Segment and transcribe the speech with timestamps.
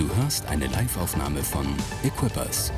[0.00, 1.66] Du hörst eine Liveaufnahme von
[2.02, 2.72] Equippers.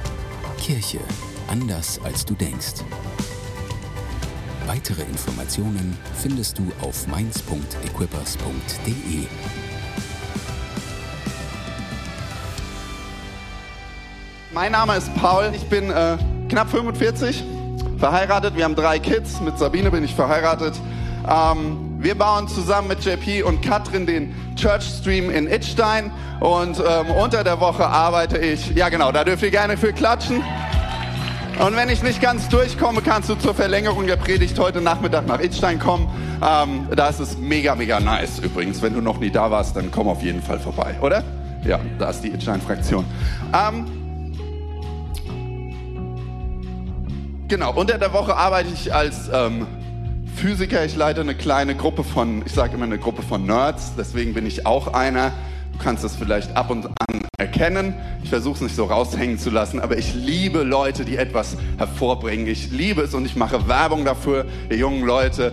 [0.58, 0.98] Kirche
[1.46, 2.82] anders als du denkst.
[4.66, 9.28] Weitere Informationen findest du auf mainz.equippers.de.
[14.52, 16.18] Mein Name ist Paul, ich bin äh,
[16.48, 17.44] knapp 45,
[17.98, 20.74] verheiratet, wir haben drei Kids, mit Sabine bin ich verheiratet.
[21.28, 26.10] Ähm, wir bauen zusammen mit JP und Katrin den Church Stream in Itstein
[26.40, 30.42] und ähm, unter der Woche arbeite ich, ja genau, da dürft ihr gerne für klatschen.
[31.64, 35.38] Und wenn ich nicht ganz durchkomme, kannst du zur Verlängerung der Predigt heute Nachmittag nach
[35.38, 36.08] Itstein kommen.
[36.42, 38.82] Ähm, da ist es mega, mega nice übrigens.
[38.82, 41.22] Wenn du noch nie da warst, dann komm auf jeden Fall vorbei, oder?
[41.64, 43.04] Ja, da ist die Itstein-Fraktion.
[43.52, 43.86] Ähm,
[47.46, 49.66] genau, unter der Woche arbeite ich als ähm,
[50.42, 50.84] Physiker.
[50.84, 54.44] Ich leite eine kleine Gruppe von, ich sage immer eine Gruppe von Nerds, deswegen bin
[54.44, 55.32] ich auch einer.
[55.72, 57.94] Du kannst das vielleicht ab und an erkennen.
[58.24, 62.48] Ich versuche es nicht so raushängen zu lassen, aber ich liebe Leute, die etwas hervorbringen.
[62.48, 65.52] Ich liebe es und ich mache Werbung dafür, ihr jungen Leute.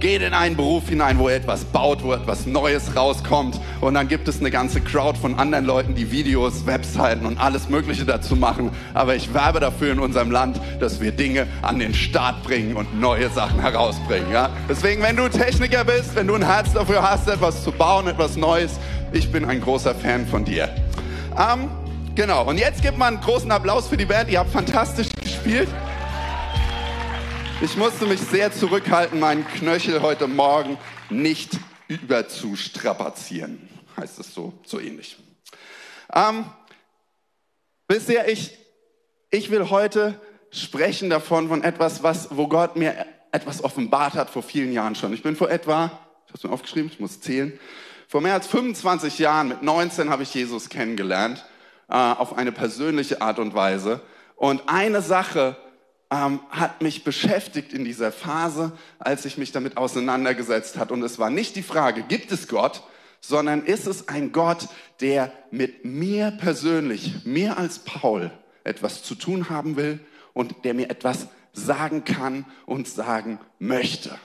[0.00, 3.60] Geht in einen Beruf hinein, wo ihr etwas baut, wo etwas Neues rauskommt.
[3.82, 7.68] Und dann gibt es eine ganze Crowd von anderen Leuten, die Videos, Webseiten und alles
[7.68, 8.70] Mögliche dazu machen.
[8.94, 12.98] Aber ich werbe dafür in unserem Land, dass wir Dinge an den Start bringen und
[12.98, 14.32] neue Sachen herausbringen.
[14.32, 14.48] Ja?
[14.70, 18.38] Deswegen, wenn du Techniker bist, wenn du ein Herz dafür hast, etwas zu bauen, etwas
[18.38, 18.80] Neues,
[19.12, 20.70] ich bin ein großer Fan von dir.
[21.36, 21.68] Ähm,
[22.14, 24.30] genau, und jetzt gibt man einen großen Applaus für die Band.
[24.30, 25.68] Ihr habt fantastisch gespielt.
[27.62, 30.78] Ich musste mich sehr zurückhalten, meinen Knöchel heute Morgen
[31.10, 31.50] nicht
[31.88, 33.68] überzustrapazieren.
[33.98, 35.18] Heißt es so, so ähnlich.
[36.14, 36.46] Ähm,
[37.86, 38.56] bisher, ich,
[39.30, 40.18] ich will heute
[40.50, 45.12] sprechen davon, von etwas, was, wo Gott mir etwas offenbart hat vor vielen Jahren schon.
[45.12, 45.84] Ich bin vor etwa,
[46.24, 47.60] ich habe es mir aufgeschrieben, ich muss zählen,
[48.08, 51.44] vor mehr als 25 Jahren, mit 19, habe ich Jesus kennengelernt,
[51.90, 54.00] äh, auf eine persönliche Art und Weise.
[54.36, 55.56] Und eine Sache,
[56.10, 60.90] ähm, hat mich beschäftigt in dieser Phase, als ich mich damit auseinandergesetzt hat.
[60.90, 62.82] Und es war nicht die Frage, gibt es Gott,
[63.20, 64.68] sondern ist es ein Gott,
[65.00, 68.30] der mit mir persönlich, mir als Paul,
[68.64, 70.00] etwas zu tun haben will
[70.32, 74.18] und der mir etwas sagen kann und sagen möchte.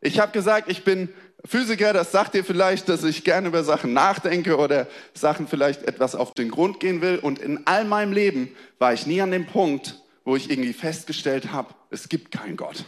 [0.00, 1.08] Ich habe gesagt, ich bin
[1.44, 6.14] Physiker, das sagt dir vielleicht, dass ich gerne über Sachen nachdenke oder Sachen vielleicht etwas
[6.14, 7.18] auf den Grund gehen will.
[7.18, 11.52] Und in all meinem Leben war ich nie an dem Punkt, wo ich irgendwie festgestellt
[11.52, 12.84] habe, es gibt keinen Gott.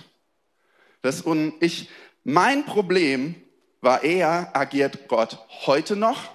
[1.02, 1.88] Das und ich,
[2.24, 3.36] mein Problem
[3.80, 6.30] war eher, agiert Gott heute noch?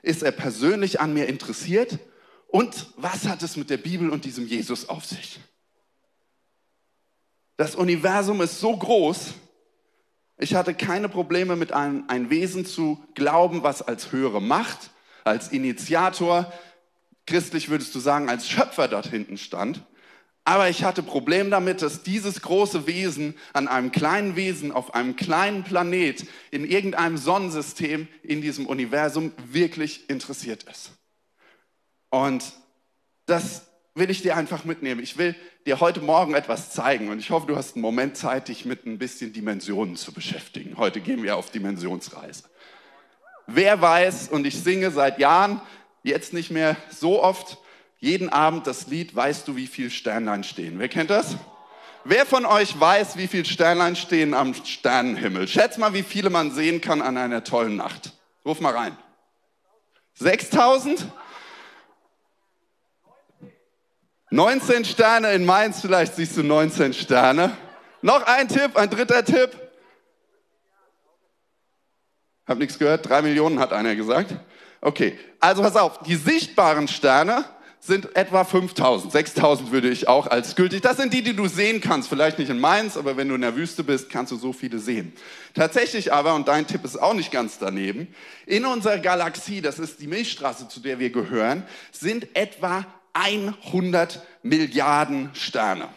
[0.00, 1.98] Ist er persönlich an mir interessiert?
[2.46, 5.40] Und was hat es mit der Bibel und diesem Jesus auf sich?
[7.56, 9.34] Das Universum ist so groß,
[10.38, 14.90] ich hatte keine Probleme mit einem ein Wesen zu glauben, was als höhere Macht,
[15.24, 16.52] als Initiator,
[17.26, 19.82] christlich würdest du sagen, als Schöpfer dort hinten stand.
[20.48, 25.14] Aber ich hatte Problem damit, dass dieses große Wesen an einem kleinen Wesen auf einem
[25.14, 30.92] kleinen Planet in irgendeinem Sonnensystem in diesem Universum wirklich interessiert ist.
[32.08, 32.54] Und
[33.26, 35.02] das will ich dir einfach mitnehmen.
[35.02, 38.48] Ich will dir heute Morgen etwas zeigen und ich hoffe, du hast einen Moment Zeit,
[38.48, 40.78] dich mit ein bisschen Dimensionen zu beschäftigen.
[40.78, 42.44] Heute gehen wir auf Dimensionsreise.
[43.46, 45.60] Wer weiß, und ich singe seit Jahren,
[46.02, 47.58] jetzt nicht mehr so oft,
[47.98, 50.78] jeden Abend das Lied Weißt du, wie viel Sternlein stehen?
[50.78, 51.36] Wer kennt das?
[52.04, 55.48] Wer von euch weiß, wie viel Sternlein stehen am Sternenhimmel?
[55.48, 58.12] Schätz mal, wie viele man sehen kann an einer tollen Nacht.
[58.44, 58.96] Ruf mal rein.
[60.14, 61.06] 6000?
[64.30, 67.56] 19 Sterne in Mainz, vielleicht siehst du 19 Sterne.
[68.02, 69.50] Noch ein Tipp, ein dritter Tipp.
[72.46, 74.34] Hab nichts gehört, drei Millionen hat einer gesagt.
[74.80, 77.44] Okay, also pass auf, die sichtbaren Sterne
[77.88, 79.10] sind etwa 5000.
[79.10, 80.82] 6000 würde ich auch als gültig.
[80.82, 82.08] Das sind die, die du sehen kannst.
[82.08, 84.78] Vielleicht nicht in Mainz, aber wenn du in der Wüste bist, kannst du so viele
[84.78, 85.12] sehen.
[85.54, 88.06] Tatsächlich aber, und dein Tipp ist auch nicht ganz daneben,
[88.46, 95.30] in unserer Galaxie, das ist die Milchstraße, zu der wir gehören, sind etwa 100 Milliarden
[95.32, 95.88] Sterne.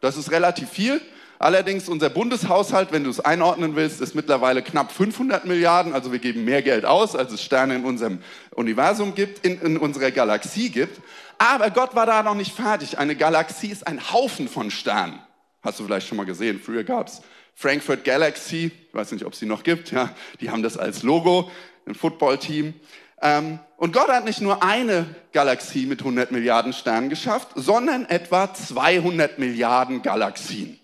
[0.00, 1.00] Das ist relativ viel.
[1.44, 5.92] Allerdings unser Bundeshaushalt, wenn du es einordnen willst, ist mittlerweile knapp 500 Milliarden.
[5.92, 8.20] Also wir geben mehr Geld aus, als es Sterne in unserem
[8.54, 11.02] Universum gibt, in, in unserer Galaxie gibt.
[11.36, 12.96] Aber Gott war da noch nicht fertig.
[12.96, 15.18] Eine Galaxie ist ein Haufen von Sternen.
[15.60, 16.62] Hast du vielleicht schon mal gesehen.
[16.64, 17.20] Früher gab es
[17.54, 18.72] Frankfurt Galaxy.
[18.88, 19.90] Ich weiß nicht, ob es die noch gibt.
[19.90, 21.50] Ja, die haben das als Logo,
[21.86, 22.72] ein Footballteam.
[23.20, 28.54] Ähm, und Gott hat nicht nur eine Galaxie mit 100 Milliarden Sternen geschafft, sondern etwa
[28.54, 30.80] 200 Milliarden Galaxien.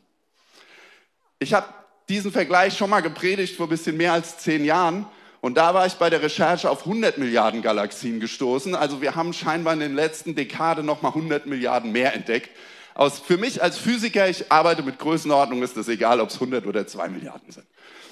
[1.43, 1.67] Ich habe
[2.11, 5.07] diesen Vergleich schon mal gepredigt vor ein bisschen mehr als zehn Jahren
[5.41, 8.75] Und da war ich bei der Recherche auf 100 Milliarden Galaxien gestoßen.
[8.75, 12.51] Also wir haben scheinbar in den letzten Dekaden nochmal 100 Milliarden mehr entdeckt.
[12.95, 16.67] Aus, für mich als Physiker, ich arbeite mit Größenordnung, ist es egal, ob es 100
[16.67, 17.67] oder 2 Milliarden sind.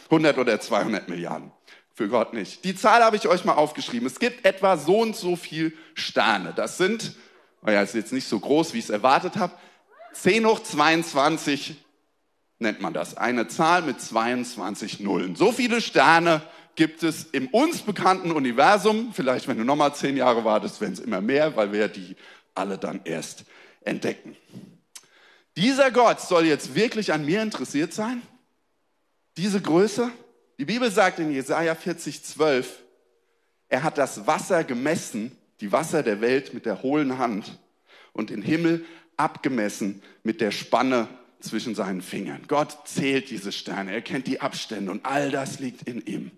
[0.04, 1.52] 100 oder 200 Milliarden.
[1.92, 2.64] Für Gott nicht.
[2.64, 4.06] Die Zahl habe ich euch mal aufgeschrieben.
[4.06, 6.54] Es gibt etwa so und so viel Sterne.
[6.56, 7.14] Das sind,
[7.60, 9.52] naja, ist jetzt nicht so groß, wie ich es erwartet habe,
[10.14, 11.76] 10 hoch 22
[12.58, 13.16] nennt man das.
[13.16, 15.36] Eine Zahl mit 22 Nullen.
[15.36, 16.42] So viele Sterne
[16.74, 19.12] gibt es im uns bekannten Universum.
[19.12, 22.16] Vielleicht, wenn du nochmal zehn Jahre wartest, werden es immer mehr, weil wir die
[22.54, 23.44] alle dann erst
[23.82, 24.36] entdecken.
[25.56, 28.22] Dieser Gott soll jetzt wirklich an mir interessiert sein?
[29.36, 30.10] Diese Größe?
[30.58, 32.82] Die Bibel sagt in Jesaja 40, 12,
[33.68, 37.58] er hat das Wasser gemessen, die Wasser der Welt mit der hohlen Hand
[38.12, 38.84] und den Himmel
[39.16, 41.08] abgemessen mit der Spanne
[41.40, 42.42] zwischen seinen Fingern.
[42.48, 46.30] Gott zählt diese Sterne, er kennt die Abstände und all das liegt in ihm.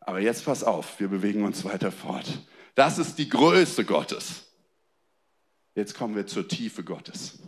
[0.00, 2.40] Aber jetzt pass auf, wir bewegen uns weiter fort.
[2.74, 4.44] Das ist die Größe Gottes.
[5.74, 7.38] Jetzt kommen wir zur Tiefe Gottes.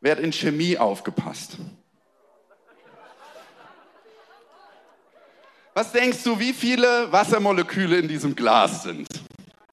[0.00, 1.56] Wer hat in Chemie aufgepasst?
[5.74, 9.08] Was denkst du, wie viele Wassermoleküle in diesem Glas sind?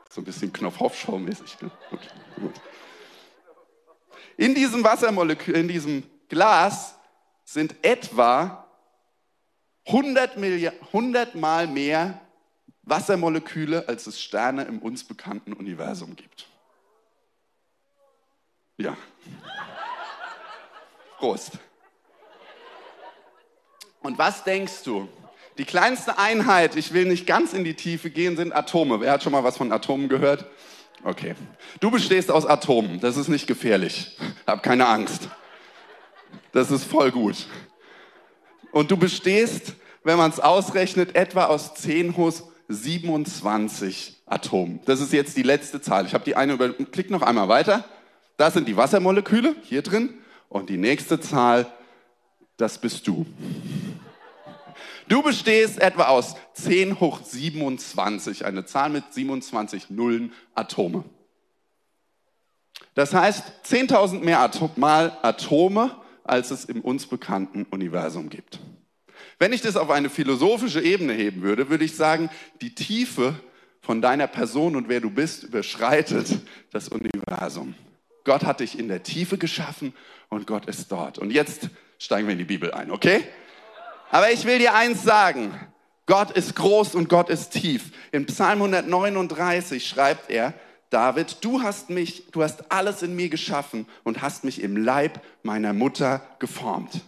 [0.10, 1.62] So ein bisschen Knopf-Hofschau-mäßig.
[1.62, 1.72] Ne?
[1.92, 2.54] Okay, gut.
[4.40, 6.96] In diesem Wassermolekül, in diesem Glas
[7.44, 8.66] sind etwa
[9.86, 12.22] 100, Milliard, 100 Mal mehr
[12.84, 16.48] Wassermoleküle, als es Sterne im uns bekannten Universum gibt.
[18.78, 18.96] Ja.
[21.18, 21.52] Prost.
[24.00, 25.10] Und was denkst du?
[25.58, 29.02] Die kleinste Einheit, ich will nicht ganz in die Tiefe gehen, sind Atome.
[29.02, 30.46] Wer hat schon mal was von Atomen gehört?
[31.04, 31.36] Okay.
[31.80, 33.00] Du bestehst aus Atomen.
[33.00, 34.18] Das ist nicht gefährlich.
[34.50, 35.30] Hab keine Angst.
[36.52, 37.48] Das ist voll gut.
[38.72, 39.74] Und du bestehst,
[40.04, 42.34] wenn man es ausrechnet, etwa aus 10 hoch
[42.68, 44.80] 27 Atomen.
[44.86, 46.06] Das ist jetzt die letzte Zahl.
[46.06, 46.70] Ich habe die eine über.
[46.70, 47.86] Klick noch einmal weiter.
[48.38, 50.14] Das sind die Wassermoleküle hier drin.
[50.50, 51.72] Und die nächste Zahl,
[52.58, 53.26] das bist du.
[55.08, 61.04] Du bestehst etwa aus 10 hoch 27, eine Zahl mit 27 Nullen Atome.
[63.00, 68.60] Das heißt 10.000 mehr Atom, Mal Atome, als es im uns bekannten Universum gibt.
[69.38, 72.30] Wenn ich das auf eine philosophische Ebene heben würde, würde ich sagen,
[72.60, 73.36] die Tiefe
[73.80, 76.40] von deiner Person und wer du bist überschreitet
[76.74, 77.74] das Universum.
[78.26, 79.94] Gott hat dich in der Tiefe geschaffen
[80.28, 81.20] und Gott ist dort.
[81.20, 81.70] Und jetzt
[82.00, 83.24] steigen wir in die Bibel ein, okay?
[84.12, 85.58] Aber ich will dir eins sagen.
[86.06, 87.92] Gott ist groß und Gott ist tief.
[88.12, 90.54] In Psalm 139 schreibt er,
[90.90, 95.22] David, du hast mich, du hast alles in mir geschaffen und hast mich im Leib
[95.44, 97.02] meiner Mutter geformt.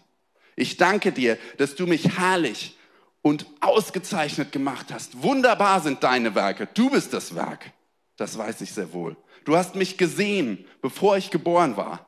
[0.56, 2.78] Ich danke dir, dass du mich herrlich
[3.24, 5.24] und ausgezeichnet gemacht hast.
[5.24, 6.68] Wunderbar sind deine Werke.
[6.74, 7.72] Du bist das Werk.
[8.18, 9.16] Das weiß ich sehr wohl.
[9.46, 12.06] Du hast mich gesehen, bevor ich geboren war.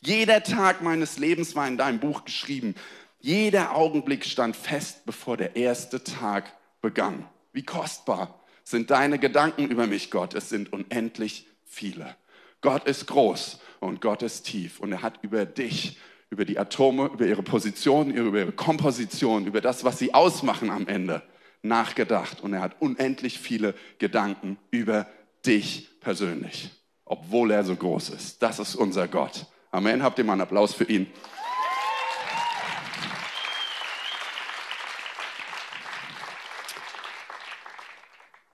[0.00, 2.76] Jeder Tag meines Lebens war in deinem Buch geschrieben.
[3.20, 7.26] Jeder Augenblick stand fest, bevor der erste Tag begann.
[7.52, 10.34] Wie kostbar sind deine Gedanken über mich, Gott.
[10.34, 12.16] Es sind unendlich viele.
[12.60, 15.98] Gott ist groß und Gott ist tief und er hat über dich,
[16.30, 20.88] über die Atome, über ihre Position, über ihre Komposition, über das, was sie ausmachen am
[20.88, 21.22] Ende,
[21.62, 25.06] nachgedacht und er hat unendlich viele Gedanken über
[25.46, 26.70] dich persönlich,
[27.04, 28.42] obwohl er so groß ist.
[28.42, 29.46] Das ist unser Gott.
[29.70, 30.02] Amen.
[30.02, 31.06] Habt ihr mal einen Applaus für ihn?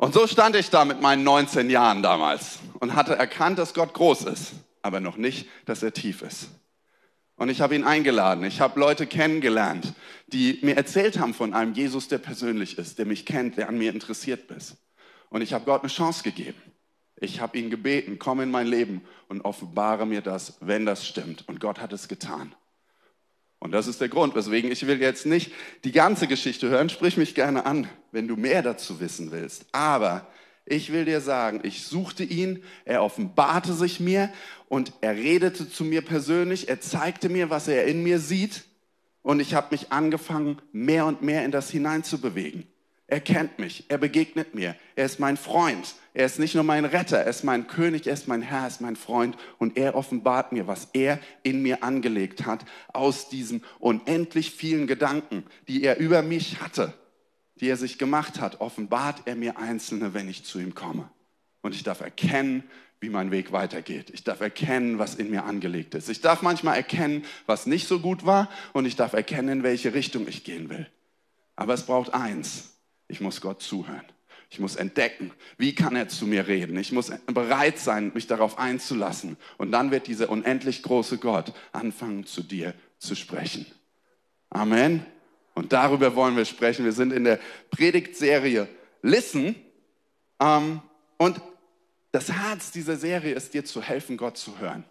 [0.02, 3.94] Und so stand ich da mit meinen 19 Jahren damals und hatte erkannt, dass Gott
[3.94, 6.48] groß ist, aber noch nicht, dass er tief ist.
[7.36, 8.42] Und ich habe ihn eingeladen.
[8.42, 9.94] Ich habe Leute kennengelernt,
[10.26, 13.78] die mir erzählt haben von einem Jesus, der persönlich ist, der mich kennt, der an
[13.78, 14.76] mir interessiert ist.
[15.30, 16.60] Und ich habe Gott eine Chance gegeben.
[17.14, 21.48] Ich habe ihn gebeten, komm in mein Leben und offenbare mir das, wenn das stimmt.
[21.48, 22.56] Und Gott hat es getan.
[23.62, 25.52] Und das ist der Grund, weswegen ich will jetzt nicht
[25.84, 26.88] die ganze Geschichte hören.
[26.88, 29.66] Sprich mich gerne an, wenn du mehr dazu wissen willst.
[29.70, 30.26] Aber
[30.66, 34.32] ich will dir sagen, ich suchte ihn, er offenbarte sich mir
[34.68, 38.64] und er redete zu mir persönlich, er zeigte mir, was er in mir sieht
[39.22, 42.66] und ich habe mich angefangen, mehr und mehr in das hineinzubewegen.
[43.12, 46.86] Er kennt mich, er begegnet mir, er ist mein Freund, er ist nicht nur mein
[46.86, 49.96] Retter, er ist mein König, er ist mein Herr, er ist mein Freund und er
[49.96, 52.64] offenbart mir, was er in mir angelegt hat
[52.94, 56.94] aus diesen unendlich vielen Gedanken, die er über mich hatte,
[57.56, 61.10] die er sich gemacht hat, offenbart er mir einzelne, wenn ich zu ihm komme.
[61.60, 62.62] Und ich darf erkennen,
[63.00, 64.08] wie mein Weg weitergeht.
[64.08, 66.08] Ich darf erkennen, was in mir angelegt ist.
[66.08, 69.92] Ich darf manchmal erkennen, was nicht so gut war und ich darf erkennen, in welche
[69.92, 70.88] Richtung ich gehen will.
[71.56, 72.71] Aber es braucht eins.
[73.12, 74.06] Ich muss Gott zuhören.
[74.48, 76.78] Ich muss entdecken, wie kann er zu mir reden.
[76.78, 79.36] Ich muss bereit sein, mich darauf einzulassen.
[79.58, 83.66] Und dann wird dieser unendlich große Gott anfangen, zu dir zu sprechen.
[84.48, 85.04] Amen.
[85.54, 86.86] Und darüber wollen wir sprechen.
[86.86, 87.38] Wir sind in der
[87.70, 88.66] Predigtserie
[89.02, 89.56] Listen.
[90.40, 90.80] Ähm,
[91.18, 91.40] und
[92.12, 94.84] das Herz dieser Serie ist dir zu helfen, Gott zu hören.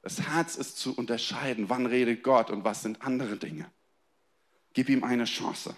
[0.00, 3.70] Das Herz ist zu unterscheiden, wann redet Gott und was sind andere Dinge.
[4.72, 5.76] Gib ihm eine Chance.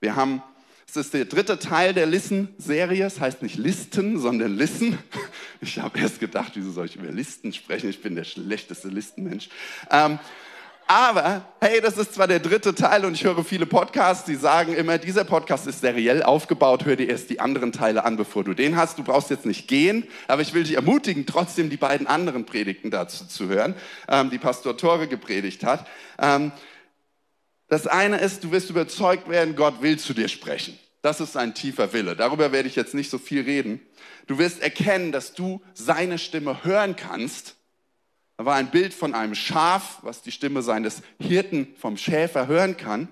[0.00, 0.42] Wir haben
[0.88, 3.04] es ist der dritte Teil der Listen-Serie.
[3.04, 4.98] Es heißt nicht Listen, sondern Listen.
[5.60, 7.90] Ich habe erst gedacht, wieso soll ich über Listen sprechen?
[7.90, 9.48] Ich bin der schlechteste Listenmensch.
[9.90, 10.20] Ähm,
[10.86, 14.72] aber, hey, das ist zwar der dritte Teil und ich höre viele Podcasts, die sagen
[14.72, 18.54] immer, dieser Podcast ist seriell aufgebaut, hör dir erst die anderen Teile an, bevor du
[18.54, 18.98] den hast.
[18.98, 22.92] Du brauchst jetzt nicht gehen, aber ich will dich ermutigen, trotzdem die beiden anderen Predigten
[22.92, 23.74] dazu zu hören,
[24.08, 25.86] ähm, die Pastor Tore gepredigt hat.
[26.20, 26.52] Ähm,
[27.68, 30.78] das eine ist, du wirst überzeugt werden, Gott will zu dir sprechen.
[31.02, 32.16] Das ist ein tiefer Wille.
[32.16, 33.80] Darüber werde ich jetzt nicht so viel reden.
[34.26, 37.56] Du wirst erkennen, dass du seine Stimme hören kannst.
[38.36, 42.76] Da war ein Bild von einem Schaf, was die Stimme seines Hirten vom Schäfer hören
[42.76, 43.08] kann.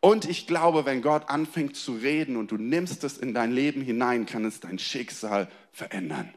[0.00, 3.82] Und ich glaube, wenn Gott anfängt zu reden und du nimmst es in dein Leben
[3.82, 6.32] hinein, kann es dein Schicksal verändern.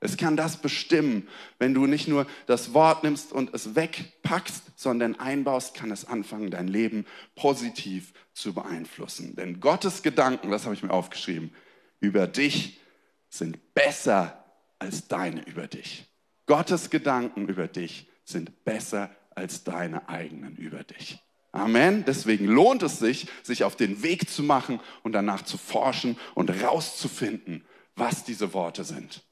[0.00, 1.26] Es kann das bestimmen.
[1.58, 6.50] Wenn du nicht nur das Wort nimmst und es wegpackst, sondern einbaust, kann es anfangen,
[6.50, 9.36] dein Leben positiv zu beeinflussen.
[9.36, 11.54] Denn Gottes Gedanken, das habe ich mir aufgeschrieben,
[12.00, 12.80] über dich
[13.28, 14.44] sind besser
[14.78, 16.06] als deine über dich.
[16.46, 21.18] Gottes Gedanken über dich sind besser als deine eigenen über dich.
[21.52, 22.04] Amen.
[22.06, 26.50] Deswegen lohnt es sich, sich auf den Weg zu machen und danach zu forschen und
[26.62, 29.24] rauszufinden, was diese Worte sind.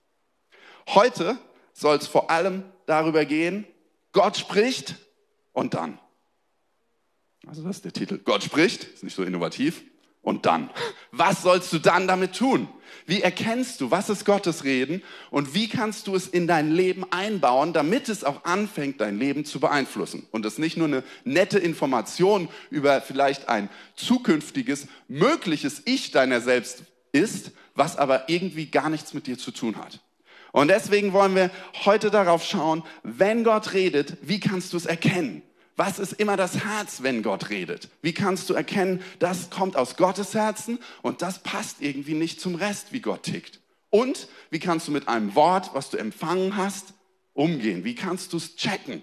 [0.88, 1.38] Heute
[1.72, 3.66] soll es vor allem darüber gehen,
[4.12, 4.96] Gott spricht
[5.52, 5.98] und dann.
[7.46, 8.18] Also das ist der Titel.
[8.18, 9.82] Gott spricht, ist nicht so innovativ.
[10.22, 10.70] Und dann.
[11.12, 12.68] Was sollst du dann damit tun?
[13.04, 17.04] Wie erkennst du, was ist Gottes Reden und wie kannst du es in dein Leben
[17.12, 20.26] einbauen, damit es auch anfängt, dein Leben zu beeinflussen?
[20.30, 26.84] Und es nicht nur eine nette Information über vielleicht ein zukünftiges, mögliches Ich deiner selbst
[27.12, 30.00] ist, was aber irgendwie gar nichts mit dir zu tun hat.
[30.54, 31.50] Und deswegen wollen wir
[31.84, 35.42] heute darauf schauen, wenn Gott redet, wie kannst du es erkennen?
[35.74, 37.88] Was ist immer das Herz, wenn Gott redet?
[38.02, 42.54] Wie kannst du erkennen, das kommt aus Gottes Herzen und das passt irgendwie nicht zum
[42.54, 43.58] Rest, wie Gott tickt?
[43.90, 46.94] Und wie kannst du mit einem Wort, was du empfangen hast,
[47.32, 47.82] umgehen?
[47.82, 49.02] Wie kannst du es checken,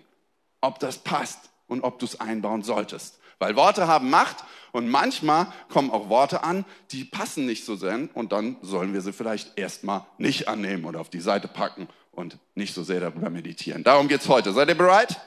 [0.62, 3.20] ob das passt und ob du es einbauen solltest?
[3.42, 8.08] Weil Worte haben Macht und manchmal kommen auch Worte an, die passen nicht so sehr
[8.14, 12.38] und dann sollen wir sie vielleicht erstmal nicht annehmen oder auf die Seite packen und
[12.54, 13.84] nicht so sehr darüber meditieren.
[13.84, 14.54] Darum geht es heute.
[14.54, 15.20] Seid ihr bereit?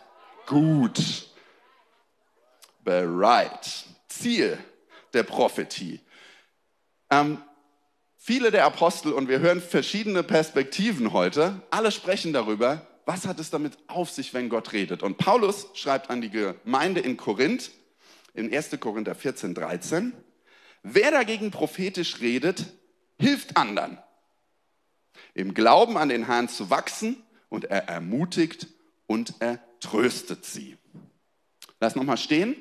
[0.47, 1.29] Gut.
[2.85, 3.85] Bereit.
[4.07, 4.59] Ziel
[5.13, 6.01] der Prophetie.
[7.11, 7.39] Ähm,
[8.17, 13.51] viele der Apostel, und wir hören verschiedene Perspektiven heute, alle sprechen darüber, was hat es
[13.51, 15.03] damit auf sich, wenn Gott redet.
[15.03, 17.73] Und Paulus schreibt an die Gemeinde in Korinth,
[18.35, 18.79] in 1.
[18.81, 20.13] Korinther 14, 13.
[20.83, 22.67] Wer dagegen prophetisch redet,
[23.19, 23.99] hilft anderen,
[25.33, 28.67] im Glauben an den Herrn zu wachsen und er ermutigt
[29.07, 30.77] und er tröstet sie.
[31.81, 32.57] Lass nochmal stehen.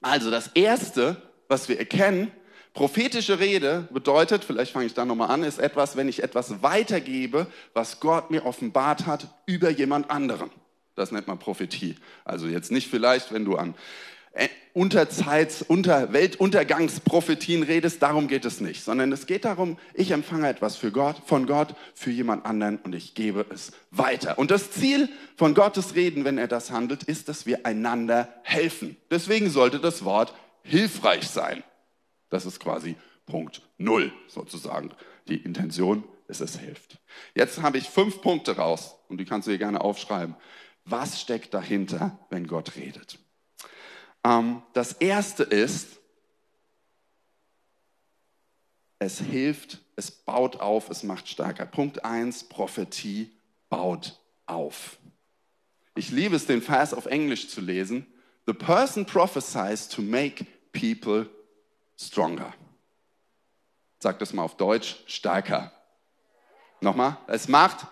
[0.00, 2.30] Also das Erste, was wir erkennen,
[2.74, 7.46] prophetische Rede bedeutet, vielleicht fange ich da nochmal an, ist etwas, wenn ich etwas weitergebe,
[7.74, 10.50] was Gott mir offenbart hat über jemand anderen.
[10.94, 11.96] Das nennt man Prophetie.
[12.24, 13.74] Also jetzt nicht vielleicht, wenn du an
[14.76, 20.76] Unterzeits-, unter Weltuntergangsprophetien redest, darum geht es nicht, sondern es geht darum, ich empfange etwas
[20.76, 24.38] für Gott, von Gott für jemand anderen und ich gebe es weiter.
[24.38, 28.98] Und das Ziel von Gottes Reden, wenn er das handelt, ist, dass wir einander helfen.
[29.10, 31.62] Deswegen sollte das Wort hilfreich sein.
[32.28, 34.90] Das ist quasi Punkt Null sozusagen.
[35.26, 36.98] Die Intention ist, es hilft.
[37.34, 40.36] Jetzt habe ich fünf Punkte raus und die kannst du dir gerne aufschreiben.
[40.84, 43.18] Was steckt dahinter, wenn Gott redet?
[44.26, 46.00] Ähm, das erste ist,
[48.98, 51.64] es hilft, es baut auf, es macht stärker.
[51.64, 53.30] Punkt 1, Prophetie
[53.68, 54.98] baut auf.
[55.94, 58.06] Ich liebe es, den Vers auf Englisch zu lesen.
[58.46, 61.28] The person prophesies to make people
[61.96, 62.52] stronger.
[64.00, 65.72] Sag das mal auf Deutsch, stärker.
[66.80, 67.86] Nochmal, es macht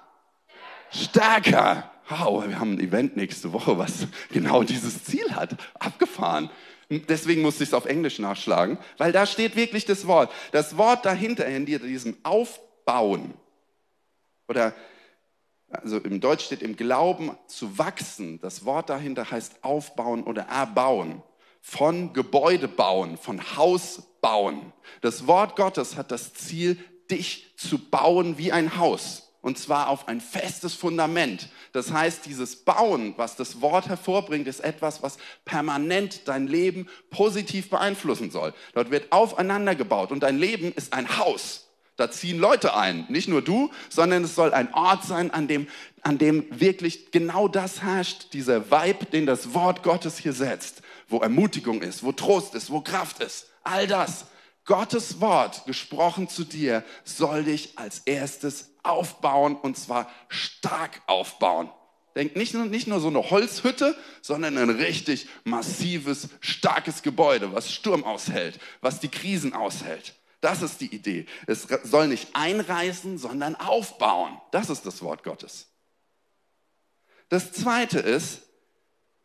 [0.90, 5.56] stärker wow, wir haben ein Event nächste Woche, was genau dieses Ziel hat.
[5.78, 6.50] Abgefahren.
[6.90, 10.30] Deswegen musste ich es auf Englisch nachschlagen, weil da steht wirklich das Wort.
[10.52, 13.34] Das Wort dahinter, in diesem Aufbauen
[14.48, 14.74] oder
[15.70, 18.38] also im Deutsch steht im Glauben zu wachsen.
[18.40, 21.22] Das Wort dahinter heißt aufbauen oder erbauen.
[21.66, 24.74] von Gebäude bauen, von Haus bauen.
[25.00, 26.78] Das Wort Gottes hat das Ziel,
[27.10, 29.23] dich zu bauen wie ein Haus.
[29.44, 31.50] Und zwar auf ein festes Fundament.
[31.72, 37.68] Das heißt, dieses Bauen, was das Wort hervorbringt, ist etwas, was permanent dein Leben positiv
[37.68, 38.54] beeinflussen soll.
[38.72, 41.68] Dort wird aufeinander gebaut und dein Leben ist ein Haus.
[41.96, 45.68] Da ziehen Leute ein, nicht nur du, sondern es soll ein Ort sein, an dem,
[46.00, 51.18] an dem wirklich genau das herrscht, dieser Vibe, den das Wort Gottes hier setzt, wo
[51.18, 53.48] Ermutigung ist, wo Trost ist, wo Kraft ist.
[53.62, 54.24] All das.
[54.64, 61.70] Gottes Wort, gesprochen zu dir, soll dich als erstes aufbauen und zwar stark aufbauen.
[62.16, 67.72] Denk nicht nur, nicht nur so eine Holzhütte, sondern ein richtig massives, starkes Gebäude, was
[67.72, 70.14] Sturm aushält, was die Krisen aushält.
[70.40, 71.26] Das ist die Idee.
[71.46, 74.38] Es soll nicht einreißen, sondern aufbauen.
[74.52, 75.68] Das ist das Wort Gottes.
[77.30, 78.42] Das zweite ist,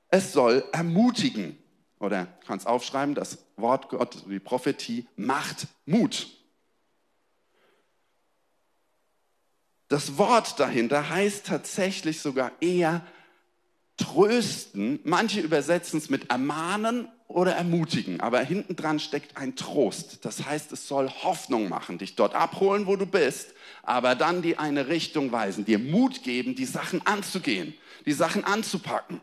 [0.08, 1.62] es soll ermutigen.
[2.00, 6.28] Oder kannst aufschreiben, das Wort Gottes, die Prophetie macht Mut.
[9.90, 13.06] Das Wort dahinter heißt tatsächlich sogar eher
[13.98, 15.00] trösten.
[15.04, 20.26] Manche übersetzen es mit ermahnen oder ermutigen, aber hinten dran steckt ein Trost.
[20.26, 23.54] Das heißt, es soll Hoffnung machen, dich dort abholen, wo du bist,
[23.84, 27.74] aber dann dir eine Richtung weisen, dir Mut geben, die Sachen anzugehen,
[28.06, 29.22] die Sachen anzupacken.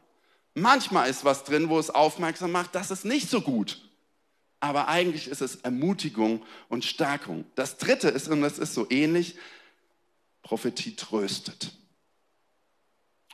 [0.58, 3.86] Manchmal ist was drin, wo es aufmerksam macht, das ist nicht so gut.
[4.58, 7.44] Aber eigentlich ist es Ermutigung und Stärkung.
[7.56, 9.36] Das dritte ist, und das ist so ähnlich,
[10.40, 11.72] Prophetie tröstet.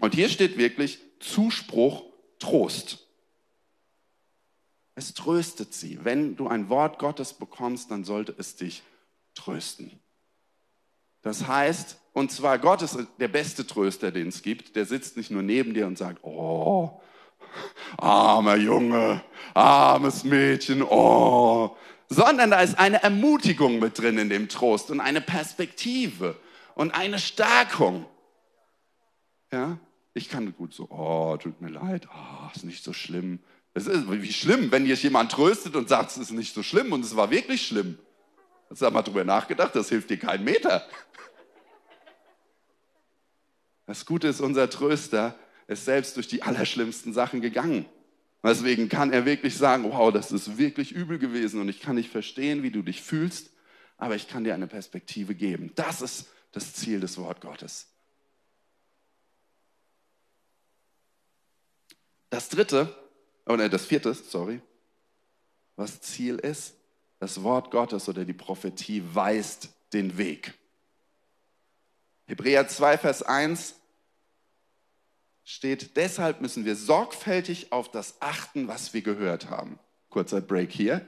[0.00, 2.02] Und hier steht wirklich Zuspruch,
[2.41, 3.07] Trost.
[4.97, 6.05] Es tröstet sie.
[6.05, 8.83] Wenn du ein Wort Gottes bekommst, dann sollte es dich
[9.35, 9.93] trösten.
[11.23, 14.75] Das heißt, und zwar Gott ist der beste Tröster, den es gibt.
[14.75, 17.00] Der sitzt nicht nur neben dir und sagt, oh,
[17.99, 19.23] armer Junge,
[19.54, 21.76] armes Mädchen, oh,
[22.09, 26.36] sondern da ist eine Ermutigung mit drin in dem Trost und eine Perspektive
[26.75, 28.06] und eine Stärkung.
[29.50, 29.78] Ja,
[30.15, 33.41] ich kann gut so, oh, tut mir leid, oh, ist nicht so schlimm.
[33.75, 36.93] Es ist wie schlimm, wenn dich jemand tröstet und sagt, es ist nicht so schlimm
[36.93, 37.99] und es war wirklich schlimm.
[38.71, 39.75] Hast du mal drüber nachgedacht?
[39.75, 40.86] Das hilft dir keinen Meter.
[43.86, 45.34] Das Gute ist, unser Tröster
[45.73, 47.87] ist selbst durch die allerschlimmsten Sachen gegangen.
[48.43, 52.11] Deswegen kann er wirklich sagen, wow, das ist wirklich übel gewesen und ich kann nicht
[52.11, 53.50] verstehen, wie du dich fühlst,
[53.99, 55.71] aber ich kann dir eine Perspektive geben.
[55.76, 57.87] Das ist das Ziel des Wort Gottes.
[62.30, 62.95] Das dritte,
[63.47, 64.61] oder das vierte, sorry,
[65.76, 66.75] was Ziel ist,
[67.21, 70.54] das Wort Gottes oder die Prophetie weist den Weg.
[72.26, 73.76] Hebräer 2, Vers 1
[75.45, 79.78] steht, deshalb müssen wir sorgfältig auf das achten, was wir gehört haben.
[80.09, 81.07] Kurzer Break hier.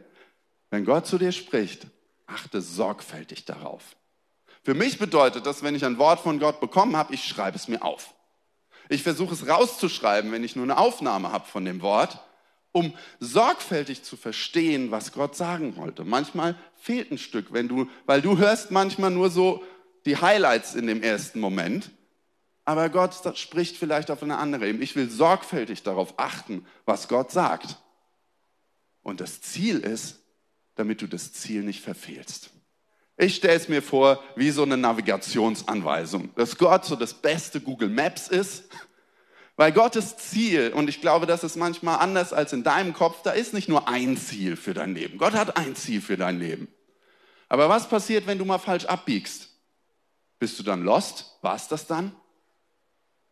[0.71, 1.87] Wenn Gott zu dir spricht,
[2.27, 3.97] achte sorgfältig darauf.
[4.63, 7.69] Für mich bedeutet das, wenn ich ein Wort von Gott bekommen habe, ich schreibe es
[7.69, 8.15] mir auf.
[8.89, 12.19] Ich versuche es rauszuschreiben, wenn ich nur eine Aufnahme habe von dem Wort,
[12.73, 16.05] um sorgfältig zu verstehen, was Gott sagen wollte.
[16.05, 19.63] Manchmal fehlt ein Stück, wenn du, weil du hörst manchmal nur so
[20.07, 21.91] die Highlights in dem ersten Moment,
[22.65, 24.85] aber Gott spricht vielleicht auf eine andere Ebene.
[24.85, 27.77] Ich will sorgfältig darauf achten, was Gott sagt.
[29.03, 30.21] Und das Ziel ist,
[30.75, 32.51] damit du das Ziel nicht verfehlst.
[33.17, 37.91] Ich stelle es mir vor wie so eine Navigationsanweisung, dass Gott so das beste Google
[37.91, 38.65] Maps ist,
[39.57, 43.31] weil Gottes Ziel, und ich glaube, das ist manchmal anders als in deinem Kopf, da
[43.31, 45.19] ist nicht nur ein Ziel für dein Leben.
[45.19, 46.67] Gott hat ein Ziel für dein Leben.
[47.49, 49.51] Aber was passiert, wenn du mal falsch abbiegst?
[50.41, 51.39] Bist du dann lost?
[51.43, 52.17] War es das dann?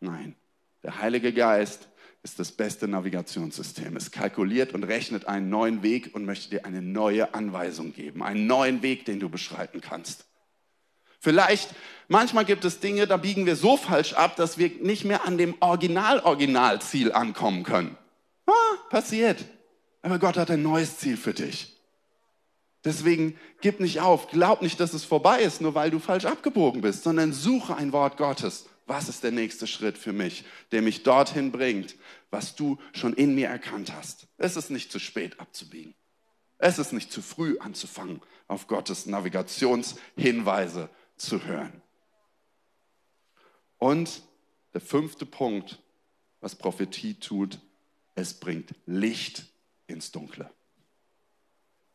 [0.03, 0.35] Nein.
[0.83, 1.87] Der Heilige Geist
[2.23, 3.95] ist das beste Navigationssystem.
[3.95, 8.45] Es kalkuliert und rechnet einen neuen Weg und möchte dir eine neue Anweisung geben, einen
[8.45, 10.25] neuen Weg, den du beschreiten kannst.
[11.21, 11.73] Vielleicht,
[12.09, 15.37] manchmal gibt es Dinge, da biegen wir so falsch ab, dass wir nicht mehr an
[15.37, 17.97] dem Original-Original-Ziel ankommen können.
[18.45, 19.45] Ah, passiert.
[20.01, 21.77] Aber Gott hat ein neues Ziel für dich.
[22.83, 26.81] Deswegen gib nicht auf, glaub nicht, dass es vorbei ist, nur weil du falsch abgebogen
[26.81, 31.03] bist, sondern suche ein Wort Gottes was ist der nächste Schritt für mich, der mich
[31.03, 31.95] dorthin bringt,
[32.31, 34.27] was du schon in mir erkannt hast.
[34.37, 35.95] Es ist nicht zu spät abzubiegen.
[36.57, 41.81] Es ist nicht zu früh anzufangen, auf Gottes Navigationshinweise zu hören.
[43.77, 44.23] Und
[44.73, 45.81] der fünfte Punkt,
[46.39, 47.59] was Prophetie tut,
[48.15, 49.45] es bringt Licht
[49.87, 50.49] ins Dunkle.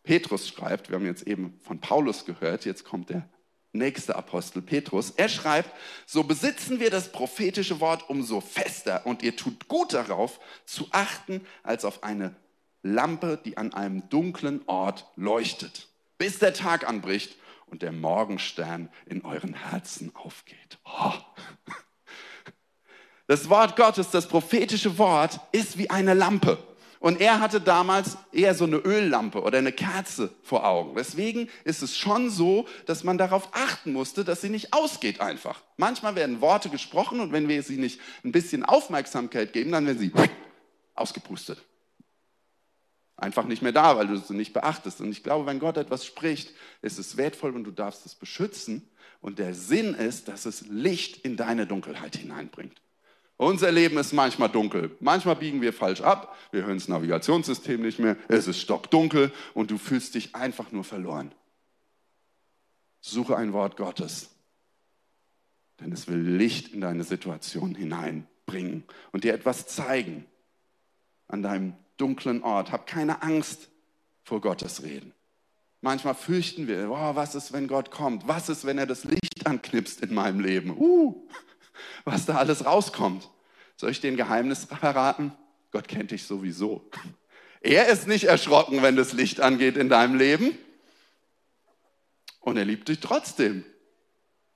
[0.02, 3.28] Petrus schreibt, wir haben jetzt eben von Paulus gehört, jetzt kommt der
[3.72, 5.70] nächste Apostel Petrus, er schreibt,
[6.06, 11.46] so besitzen wir das prophetische Wort umso fester und ihr tut gut darauf zu achten
[11.62, 12.34] als auf eine
[12.82, 19.24] Lampe, die an einem dunklen Ort leuchtet, bis der Tag anbricht und der Morgenstern in
[19.24, 20.78] euren Herzen aufgeht.
[20.84, 21.12] Oh.
[23.26, 26.56] Das Wort Gottes, das prophetische Wort, ist wie eine Lampe.
[27.00, 30.94] Und er hatte damals eher so eine Öllampe oder eine Kerze vor Augen.
[30.96, 35.62] Deswegen ist es schon so, dass man darauf achten musste, dass sie nicht ausgeht einfach.
[35.76, 39.98] Manchmal werden Worte gesprochen und wenn wir sie nicht ein bisschen Aufmerksamkeit geben, dann werden
[39.98, 40.12] sie
[40.94, 41.58] ausgepustet.
[43.16, 45.00] Einfach nicht mehr da, weil du sie nicht beachtest.
[45.00, 48.88] Und ich glaube, wenn Gott etwas spricht, ist es wertvoll und du darfst es beschützen.
[49.20, 52.80] Und der Sinn ist, dass es Licht in deine Dunkelheit hineinbringt.
[53.38, 54.90] Unser Leben ist manchmal dunkel.
[54.98, 56.36] Manchmal biegen wir falsch ab.
[56.50, 58.16] Wir hören das Navigationssystem nicht mehr.
[58.26, 61.32] Es ist stockdunkel und du fühlst dich einfach nur verloren.
[63.00, 64.30] Suche ein Wort Gottes,
[65.78, 70.26] denn es will Licht in deine Situation hineinbringen und dir etwas zeigen
[71.28, 72.72] an deinem dunklen Ort.
[72.72, 73.68] Hab keine Angst
[74.24, 75.12] vor Gottes Reden.
[75.80, 78.26] Manchmal fürchten wir, oh, was ist, wenn Gott kommt?
[78.26, 80.76] Was ist, wenn er das Licht anknipst in meinem Leben?
[80.76, 81.28] Uh,
[82.04, 83.28] was da alles rauskommt.
[83.76, 85.32] Soll ich dir ein Geheimnis verraten?
[85.70, 86.88] Gott kennt dich sowieso.
[87.60, 90.56] Er ist nicht erschrocken, wenn das Licht angeht in deinem Leben.
[92.40, 93.64] Und er liebt dich trotzdem.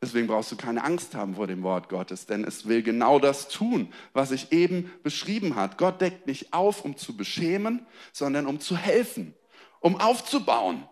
[0.01, 3.47] Deswegen brauchst du keine Angst haben vor dem Wort Gottes, denn es will genau das
[3.47, 5.77] tun, was ich eben beschrieben habe.
[5.77, 9.33] Gott deckt nicht auf, um zu beschämen, sondern um zu helfen,
[9.79, 10.89] um aufzubauen,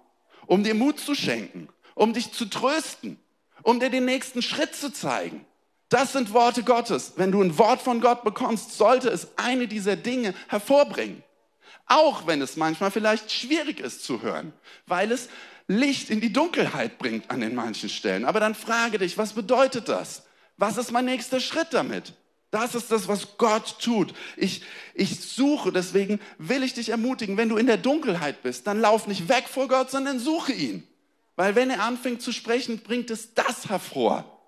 [0.46, 3.18] um dir Mut zu schenken, um dich zu trösten,
[3.64, 5.44] um dir den nächsten Schritt zu zeigen.
[5.90, 7.14] Das sind Worte Gottes.
[7.16, 11.22] Wenn du ein Wort von Gott bekommst, sollte es eine dieser Dinge hervorbringen.
[11.86, 14.52] Auch wenn es manchmal vielleicht schwierig ist zu hören,
[14.86, 15.28] weil es
[15.66, 18.24] Licht in die Dunkelheit bringt an den manchen Stellen.
[18.24, 20.22] Aber dann frage dich, was bedeutet das?
[20.56, 22.14] Was ist mein nächster Schritt damit?
[22.52, 24.14] Das ist das, was Gott tut.
[24.36, 24.62] Ich,
[24.94, 29.08] ich suche, deswegen will ich dich ermutigen, wenn du in der Dunkelheit bist, dann lauf
[29.08, 30.86] nicht weg vor Gott, sondern suche ihn.
[31.34, 34.39] Weil wenn er anfängt zu sprechen, bringt es das hervor.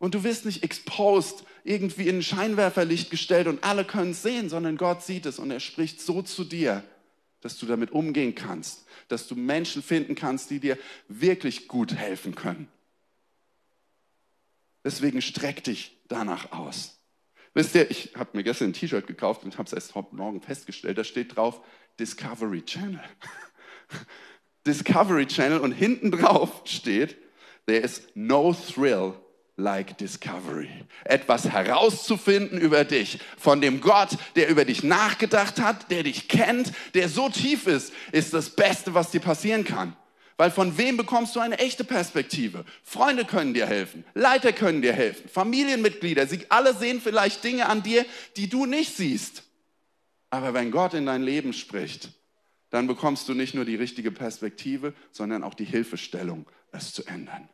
[0.00, 4.48] Und du wirst nicht exposed, irgendwie in ein Scheinwerferlicht gestellt und alle können es sehen,
[4.48, 6.82] sondern Gott sieht es und er spricht so zu dir,
[7.42, 12.34] dass du damit umgehen kannst, dass du Menschen finden kannst, die dir wirklich gut helfen
[12.34, 12.66] können.
[14.84, 16.98] Deswegen streck dich danach aus.
[17.52, 20.40] Wisst ihr, ich habe mir gestern ein T-Shirt gekauft und habe es erst heute Morgen
[20.40, 21.60] festgestellt, da steht drauf
[21.98, 23.02] Discovery Channel.
[24.66, 27.18] Discovery Channel und hinten drauf steht,
[27.66, 29.14] there is no thrill
[29.60, 30.70] like discovery.
[31.04, 36.72] Etwas herauszufinden über dich, von dem Gott, der über dich nachgedacht hat, der dich kennt,
[36.94, 39.96] der so tief ist, ist das Beste, was dir passieren kann.
[40.36, 42.64] Weil von wem bekommst du eine echte Perspektive?
[42.82, 47.82] Freunde können dir helfen, Leiter können dir helfen, Familienmitglieder, sie alle sehen vielleicht Dinge an
[47.82, 49.42] dir, die du nicht siehst.
[50.30, 52.10] Aber wenn Gott in dein Leben spricht,
[52.70, 57.48] dann bekommst du nicht nur die richtige Perspektive, sondern auch die Hilfestellung, es zu ändern.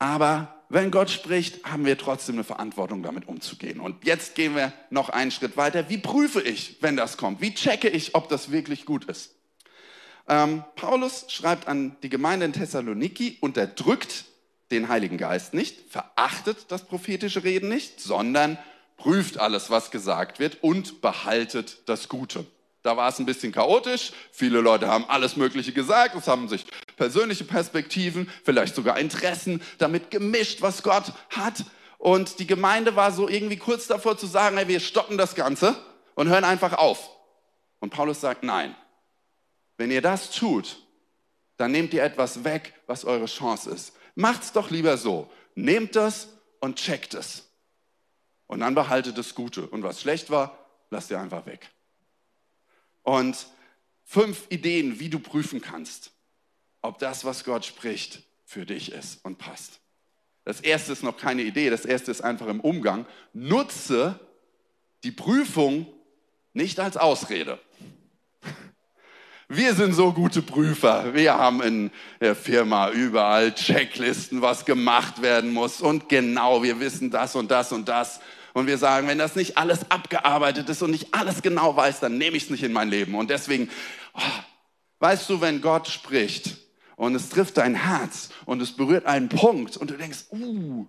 [0.00, 3.80] Aber wenn Gott spricht, haben wir trotzdem eine Verantwortung, damit umzugehen.
[3.80, 5.88] Und jetzt gehen wir noch einen Schritt weiter.
[5.88, 7.40] Wie prüfe ich, wenn das kommt?
[7.40, 9.34] Wie checke ich, ob das wirklich gut ist?
[10.28, 14.24] Ähm, Paulus schreibt an die Gemeinde in Thessaloniki, unterdrückt
[14.70, 18.56] den Heiligen Geist nicht, verachtet das prophetische Reden nicht, sondern
[18.96, 22.46] prüft alles, was gesagt wird und behaltet das Gute.
[22.82, 24.12] Da war es ein bisschen chaotisch.
[24.32, 26.14] Viele Leute haben alles Mögliche gesagt.
[26.14, 26.64] Es haben sich
[27.00, 31.64] persönliche Perspektiven, vielleicht sogar Interessen damit gemischt, was Gott hat.
[31.96, 35.74] Und die Gemeinde war so irgendwie kurz davor zu sagen, hey, wir stoppen das Ganze
[36.14, 37.10] und hören einfach auf.
[37.78, 38.76] Und Paulus sagt, nein.
[39.78, 40.86] Wenn ihr das tut,
[41.56, 43.94] dann nehmt ihr etwas weg, was eure Chance ist.
[44.14, 45.30] Macht's doch lieber so.
[45.54, 46.28] Nehmt das
[46.60, 47.48] und checkt es.
[48.46, 49.66] Und dann behaltet das Gute.
[49.66, 51.70] Und was schlecht war, lasst ihr einfach weg
[53.02, 53.46] und
[54.04, 56.12] fünf Ideen, wie du prüfen kannst,
[56.82, 59.80] ob das, was Gott spricht, für dich ist und passt.
[60.44, 63.06] Das erste ist noch keine Idee, das erste ist einfach im Umgang.
[63.32, 64.18] Nutze
[65.04, 65.86] die Prüfung
[66.52, 67.58] nicht als Ausrede.
[69.52, 71.12] Wir sind so gute Prüfer.
[71.12, 71.90] Wir haben in
[72.20, 75.80] der Firma überall Checklisten, was gemacht werden muss.
[75.80, 78.20] Und genau, wir wissen das und das und das.
[78.52, 82.16] Und wir sagen, wenn das nicht alles abgearbeitet ist und nicht alles genau weiß, dann
[82.16, 83.14] nehme ich es nicht in mein Leben.
[83.14, 83.70] Und deswegen,
[84.14, 84.20] oh,
[85.00, 86.56] weißt du, wenn Gott spricht
[87.00, 90.86] und es trifft dein Herz und es berührt einen Punkt und du denkst, uh,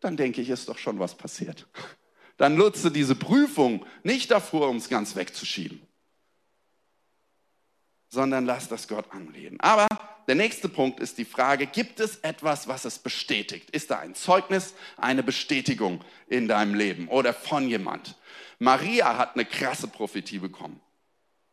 [0.00, 1.68] dann denke ich, ist doch schon was passiert.
[2.36, 5.80] Dann nutze diese Prüfung nicht davor, um es ganz wegzuschieben,
[8.08, 9.60] sondern lass das Gott anreden.
[9.60, 9.86] Aber
[10.26, 13.70] der nächste Punkt ist die Frage, gibt es etwas, was es bestätigt?
[13.70, 18.16] Ist da ein Zeugnis, eine Bestätigung in deinem Leben oder von jemand?
[18.58, 20.80] Maria hat eine krasse Prophetie bekommen.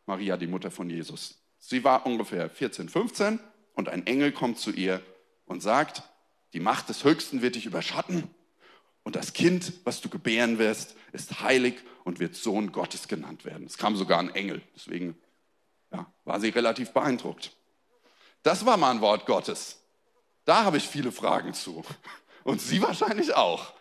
[0.04, 1.36] Maria, die Mutter von Jesus.
[1.60, 3.38] Sie war ungefähr 14, 15
[3.74, 5.02] und ein Engel kommt zu ihr
[5.46, 6.02] und sagt,
[6.52, 8.28] die Macht des Höchsten wird dich überschatten
[9.02, 13.66] und das Kind, was du gebären wirst, ist heilig und wird Sohn Gottes genannt werden.
[13.66, 15.16] Es kam sogar ein Engel, deswegen
[15.92, 17.56] ja, war sie relativ beeindruckt.
[18.42, 19.80] Das war mal ein Wort Gottes.
[20.44, 21.84] Da habe ich viele Fragen zu.
[22.44, 23.72] Und Sie wahrscheinlich auch.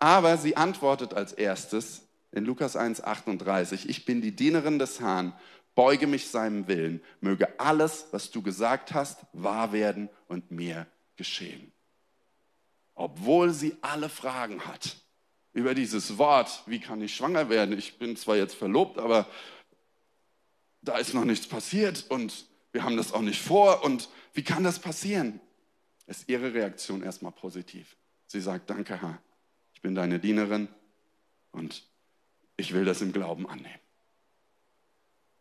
[0.00, 5.32] Aber sie antwortet als erstes in Lukas 1,38, ich bin die Dienerin des Herrn,
[5.78, 11.70] beuge mich seinem Willen, möge alles, was du gesagt hast, wahr werden und mir geschehen.
[12.96, 14.96] Obwohl sie alle Fragen hat
[15.52, 17.78] über dieses Wort, wie kann ich schwanger werden?
[17.78, 19.28] Ich bin zwar jetzt verlobt, aber
[20.82, 24.64] da ist noch nichts passiert und wir haben das auch nicht vor und wie kann
[24.64, 25.38] das passieren?
[26.06, 27.96] Ist ihre Reaktion erstmal positiv.
[28.26, 29.22] Sie sagt, danke Herr,
[29.74, 30.66] ich bin deine Dienerin
[31.52, 31.84] und
[32.56, 33.78] ich will das im Glauben annehmen.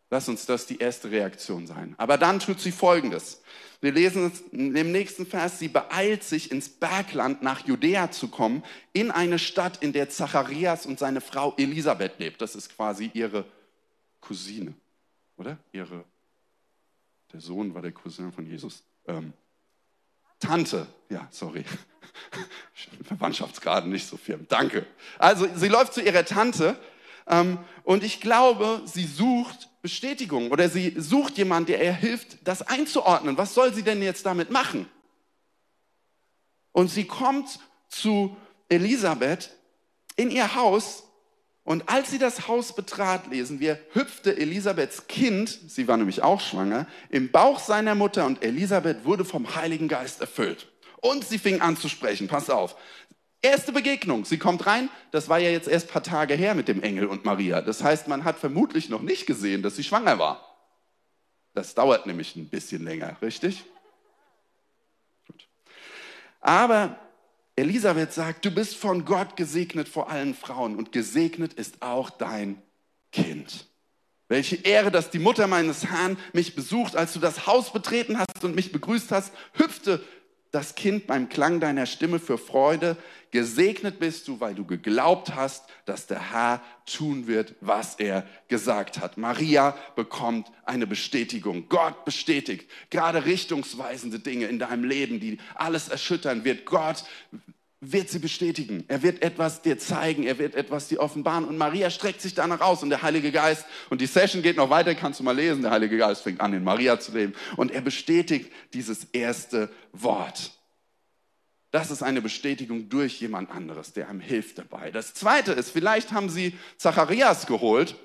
[0.10, 1.94] Lass uns das die erste Reaktion sein.
[1.98, 3.42] Aber dann tut sie Folgendes.
[3.82, 8.64] Wir lesen es im nächsten Vers, sie beeilt sich ins Bergland nach Judäa zu kommen,
[8.94, 12.42] in eine Stadt, in der Zacharias und seine Frau Elisabeth lebt.
[12.42, 13.46] Das ist quasi ihre
[14.20, 14.74] Cousine,
[15.38, 15.60] oder?
[15.72, 16.06] Ihre,
[17.34, 18.84] der Sohn war der Cousin von Jesus.
[19.06, 19.34] Ähm,
[20.40, 21.64] Tante, ja, sorry.
[23.04, 24.48] Verwandtschaftsgraden nicht so firm.
[24.48, 24.86] Danke.
[25.20, 26.80] Also sie läuft zu ihrer Tante
[27.84, 33.38] und ich glaube, sie sucht Bestätigung oder sie sucht jemanden, der ihr hilft, das einzuordnen.
[33.38, 34.90] Was soll sie denn jetzt damit machen?
[36.72, 37.60] Und sie kommt
[37.90, 38.38] zu
[38.70, 39.52] Elisabeth
[40.16, 41.04] in ihr Haus
[41.68, 46.40] und als sie das Haus betrat, lesen wir, hüpfte Elisabeths Kind, sie war nämlich auch
[46.40, 50.72] schwanger, im Bauch seiner Mutter und Elisabeth wurde vom Heiligen Geist erfüllt.
[51.02, 52.30] Und sie fing an zu sprechen.
[52.30, 52.78] Pass auf.
[53.42, 54.26] Erste Begegnung.
[54.26, 54.90] Sie kommt rein.
[55.12, 57.62] Das war ja jetzt erst ein paar Tage her mit dem Engel und Maria.
[57.62, 60.44] Das heißt, man hat vermutlich noch nicht gesehen, dass sie schwanger war.
[61.54, 63.64] Das dauert nämlich ein bisschen länger, richtig?
[65.28, 65.48] Gut.
[66.42, 67.00] Aber
[67.56, 72.62] Elisabeth sagt, du bist von Gott gesegnet vor allen Frauen und gesegnet ist auch dein
[73.12, 73.66] Kind.
[74.28, 78.44] Welche Ehre, dass die Mutter meines Herrn mich besucht, als du das Haus betreten hast
[78.44, 80.04] und mich begrüßt hast, hüpfte
[80.52, 82.98] das Kind beim Klang deiner Stimme für Freude.
[83.32, 89.00] Gesegnet bist du, weil du geglaubt hast, dass der Herr tun wird, was er gesagt
[89.00, 89.18] hat.
[89.18, 91.68] Maria bekommt eine Bestätigung.
[91.70, 96.66] Gott bestätigt gerade richtungsweisende Dinge in deinem Leben, die alles erschüttern wird.
[96.66, 97.04] Gott
[97.80, 98.86] wird sie bestätigen.
[98.88, 101.46] Er wird etwas dir zeigen, er wird etwas dir offenbaren.
[101.46, 104.70] Und Maria streckt sich danach aus und der Heilige Geist, und die Session geht noch
[104.70, 107.34] weiter, kannst du mal lesen, der Heilige Geist fängt an, in Maria zu leben.
[107.56, 110.57] Und er bestätigt dieses erste Wort.
[111.78, 114.90] Das ist eine Bestätigung durch jemand anderes, der einem hilft dabei.
[114.90, 117.96] Das zweite ist, vielleicht haben sie Zacharias geholt,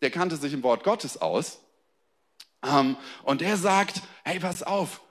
[0.00, 1.60] der kannte sich im Wort Gottes aus.
[2.66, 5.02] Ähm, und der sagt, hey, pass auf,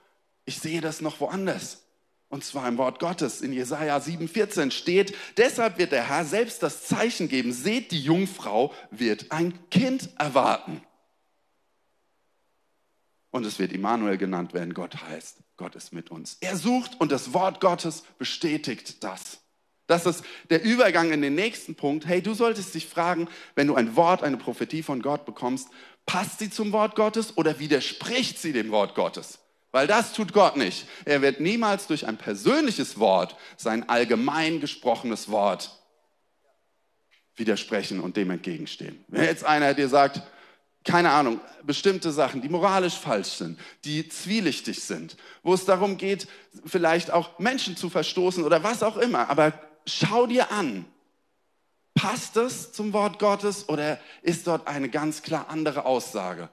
[0.44, 1.84] ich sehe das noch woanders.
[2.28, 3.42] Und zwar im Wort Gottes.
[3.42, 7.52] In Jesaja 7,14 steht, deshalb wird der Herr selbst das Zeichen geben.
[7.52, 10.82] Seht, die Jungfrau wird ein Kind erwarten.
[13.30, 14.74] Und es wird Immanuel genannt werden.
[14.74, 16.38] Gott heißt, Gott ist mit uns.
[16.40, 19.40] Er sucht und das Wort Gottes bestätigt das.
[19.86, 22.06] Das ist der Übergang in den nächsten Punkt.
[22.06, 25.68] Hey, du solltest dich fragen, wenn du ein Wort, eine Prophetie von Gott bekommst,
[26.06, 29.40] passt sie zum Wort Gottes oder widerspricht sie dem Wort Gottes?
[29.70, 30.86] Weil das tut Gott nicht.
[31.04, 35.78] Er wird niemals durch ein persönliches Wort, sein allgemein gesprochenes Wort
[37.36, 39.04] widersprechen und dem entgegenstehen.
[39.08, 40.22] Wenn jetzt einer dir sagt,
[40.84, 46.26] keine Ahnung, bestimmte Sachen, die moralisch falsch sind, die zwielichtig sind, wo es darum geht,
[46.64, 49.52] vielleicht auch Menschen zu verstoßen oder was auch immer, aber
[49.86, 50.86] schau dir an,
[51.94, 56.48] passt es zum Wort Gottes oder ist dort eine ganz klar andere Aussage?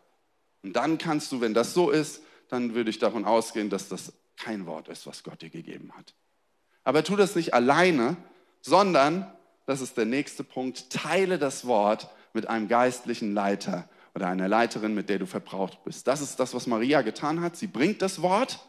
[0.62, 4.14] Und dann kannst du, wenn das so ist, dann würde ich davon ausgehen, dass das
[4.36, 6.14] kein Wort ist, was Gott dir gegeben hat.
[6.84, 8.18] Aber tu das nicht alleine,
[8.62, 9.32] sondern,
[9.66, 14.96] das ist der nächste Punkt, teile das Wort mit einem geistlichen Leiter oder einer Leiterin,
[14.96, 16.08] mit der du verbraucht bist.
[16.08, 17.56] Das ist das, was Maria getan hat.
[17.56, 18.60] Sie bringt das Wort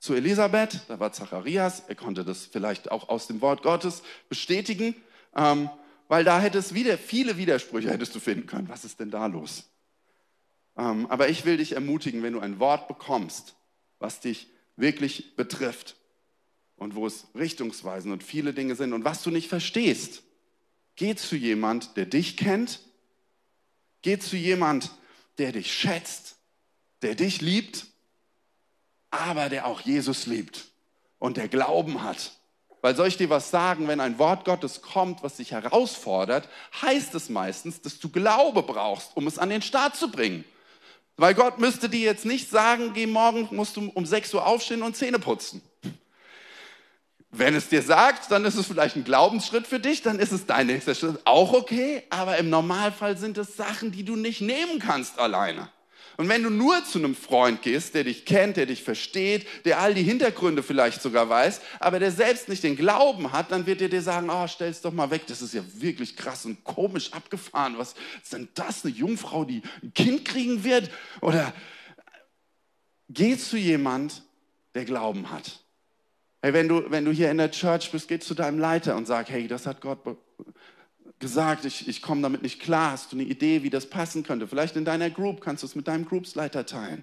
[0.00, 4.96] zu Elisabeth, da war Zacharias, er konnte das vielleicht auch aus dem Wort Gottes bestätigen,
[5.36, 5.70] ähm,
[6.08, 8.68] weil da hätte es wieder viele Widersprüche hättest du finden können.
[8.68, 9.70] Was ist denn da los?
[10.76, 13.54] Ähm, aber ich will dich ermutigen, wenn du ein Wort bekommst,
[14.00, 15.94] was dich wirklich betrifft
[16.74, 20.24] und wo es richtungsweisend und viele Dinge sind und was du nicht verstehst,
[20.96, 22.80] geh zu jemand, der dich kennt,
[24.08, 24.90] geh zu jemand,
[25.38, 26.36] der dich schätzt,
[27.02, 27.86] der dich liebt
[29.10, 30.66] aber der auch Jesus liebt
[31.18, 32.32] und der Glauben hat.
[32.80, 36.48] Weil soll ich dir was sagen, wenn ein Wort Gottes kommt, was dich herausfordert,
[36.80, 40.44] heißt es meistens, dass du Glaube brauchst, um es an den Start zu bringen.
[41.16, 44.82] Weil Gott müsste dir jetzt nicht sagen, geh morgen, musst du um 6 Uhr aufstehen
[44.82, 45.60] und Zähne putzen.
[47.30, 50.46] Wenn es dir sagt, dann ist es vielleicht ein Glaubensschritt für dich, dann ist es
[50.46, 54.78] dein nächster Schritt auch okay, aber im Normalfall sind es Sachen, die du nicht nehmen
[54.78, 55.68] kannst alleine.
[56.16, 59.78] Und wenn du nur zu einem Freund gehst, der dich kennt, der dich versteht, der
[59.78, 63.80] all die Hintergründe vielleicht sogar weiß, aber der selbst nicht den Glauben hat, dann wird
[63.82, 67.12] er dir sagen, oh, stell's doch mal weg, das ist ja wirklich krass und komisch
[67.12, 67.78] abgefahren.
[67.78, 70.90] Was ist denn das, eine Jungfrau, die ein Kind kriegen wird?
[71.20, 71.52] Oder
[73.08, 74.22] geh zu jemand,
[74.74, 75.60] der Glauben hat.
[76.40, 79.06] Hey, wenn du, wenn du hier in der Church bist, geh zu deinem Leiter und
[79.06, 79.98] sag, hey, das hat Gott
[81.18, 82.92] gesagt, ich, ich komme damit nicht klar.
[82.92, 84.46] Hast du eine Idee, wie das passen könnte?
[84.46, 87.02] Vielleicht in deiner Group kannst du es mit deinem Groupsleiter teilen.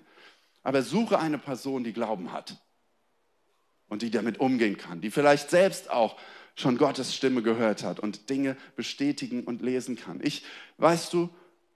[0.63, 2.57] Aber suche eine Person, die Glauben hat
[3.89, 6.17] und die damit umgehen kann, die vielleicht selbst auch
[6.55, 10.21] schon Gottes Stimme gehört hat und Dinge bestätigen und lesen kann.
[10.23, 10.45] Ich,
[10.77, 11.29] weißt du,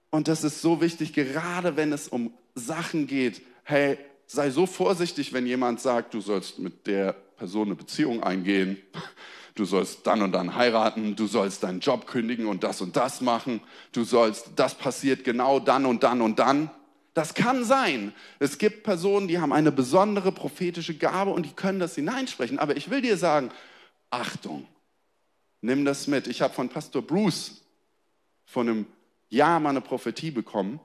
[0.09, 5.33] und das ist so wichtig, gerade wenn es um Sachen geht, hey, sei so vorsichtig,
[5.33, 8.77] wenn jemand sagt, du sollst mit der Person eine Beziehung eingehen
[9.59, 13.21] du sollst dann und dann heiraten, du sollst deinen Job kündigen und das und das
[13.21, 16.71] machen, du sollst, das passiert genau dann und dann und dann.
[17.13, 18.13] Das kann sein.
[18.39, 22.59] Es gibt Personen, die haben eine besondere prophetische Gabe und die können das hineinsprechen.
[22.59, 23.49] Aber ich will dir sagen,
[24.09, 24.65] Achtung,
[25.61, 26.27] nimm das mit.
[26.27, 27.61] Ich habe von Pastor Bruce
[28.45, 28.85] vor einem
[29.29, 30.79] Jahr mal eine Prophetie bekommen.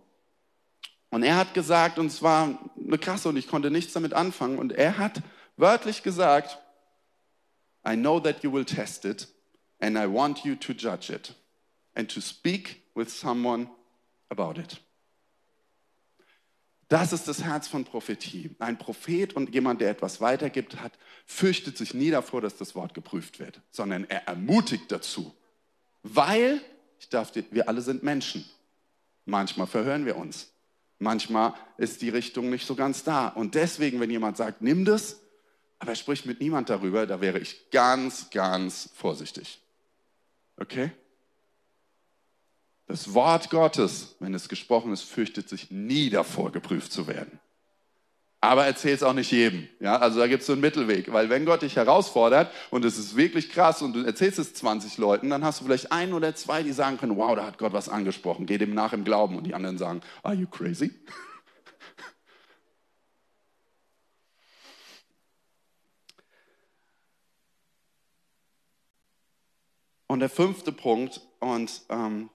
[1.10, 4.58] Und er hat gesagt, und es war eine krasse und ich konnte nichts damit anfangen.
[4.58, 5.22] Und er hat
[5.56, 6.58] wörtlich gesagt,
[7.86, 9.28] I know that you will test it,
[9.80, 11.34] and I want you to judge it
[11.94, 13.68] and to speak with someone
[14.30, 14.80] about it.
[16.88, 18.50] Das ist das Herz von Prophetie.
[18.58, 20.92] Ein Prophet und jemand, der etwas weitergibt, hat,
[21.26, 25.34] fürchtet sich nie davor, dass das Wort geprüft wird, sondern er ermutigt dazu.
[26.02, 26.60] Weil,
[27.00, 28.44] ich darf, wir alle sind Menschen.
[29.24, 30.52] Manchmal verhören wir uns.
[30.98, 33.28] Manchmal ist die Richtung nicht so ganz da.
[33.28, 35.20] Und deswegen, wenn jemand sagt, nimm das,
[35.84, 39.60] aber er spricht mit niemand darüber, da wäre ich ganz, ganz vorsichtig.
[40.56, 40.92] Okay?
[42.86, 47.38] Das Wort Gottes, wenn es gesprochen ist, fürchtet sich nie davor, geprüft zu werden.
[48.40, 49.68] Aber erzähl es auch nicht jedem.
[49.78, 51.12] Ja, also da gibt es so einen Mittelweg.
[51.12, 54.96] Weil wenn Gott dich herausfordert und es ist wirklich krass und du erzählst es 20
[54.96, 57.74] Leuten, dann hast du vielleicht ein oder zwei, die sagen können, wow, da hat Gott
[57.74, 58.46] was angesprochen.
[58.46, 59.36] Geh dem nach im Glauben.
[59.36, 60.92] Und die anderen sagen, are you crazy?
[70.14, 72.30] Und der fünfte Punkt, und ähm,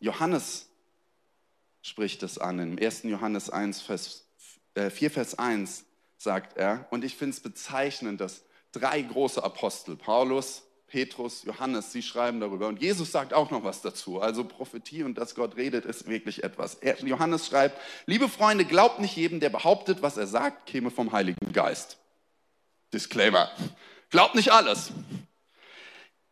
[0.00, 0.68] Johannes
[1.80, 3.04] spricht es an, im 1.
[3.04, 4.26] Johannes 1, Vers,
[4.74, 5.84] äh, 4, Vers 1
[6.18, 12.02] sagt er, und ich finde es bezeichnend, dass drei große Apostel, Paulus, Petrus, Johannes, sie
[12.02, 12.66] schreiben darüber.
[12.66, 14.20] Und Jesus sagt auch noch was dazu.
[14.20, 16.74] Also Prophetie und dass Gott redet, ist wirklich etwas.
[16.74, 21.12] Er, Johannes schreibt, liebe Freunde, glaubt nicht jedem, der behauptet, was er sagt, käme vom
[21.12, 21.98] Heiligen Geist.
[22.92, 23.52] Disclaimer.
[24.10, 24.90] Glaubt nicht alles.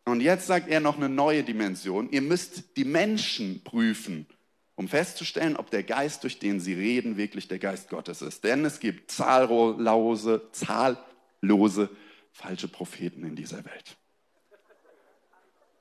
[0.08, 2.10] Und jetzt sagt er noch eine neue Dimension.
[2.10, 4.26] Ihr müsst die Menschen prüfen,
[4.74, 8.44] um festzustellen, ob der Geist, durch den sie reden, wirklich der Geist Gottes ist.
[8.44, 11.90] Denn es gibt zahllose, zahllose
[12.32, 13.96] falsche Propheten in dieser Welt.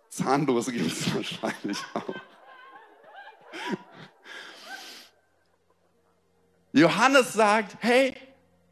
[0.10, 2.16] Zahnlose gibt es wahrscheinlich auch.
[6.74, 8.16] Johannes sagt, hey,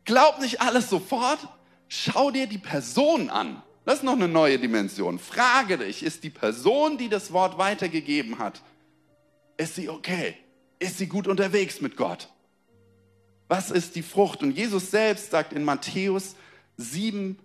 [0.04, 1.40] glaub nicht alles sofort,
[1.88, 3.64] schau dir die Person an.
[3.86, 5.20] Das ist noch eine neue Dimension.
[5.20, 8.62] Frage dich, ist die Person, die das Wort weitergegeben hat,
[9.58, 10.36] ist sie okay?
[10.80, 12.30] Ist sie gut unterwegs mit Gott?
[13.48, 14.42] Was ist die Frucht?
[14.42, 16.36] Und Jesus selbst sagt in Matthäus
[16.78, 17.38] 7,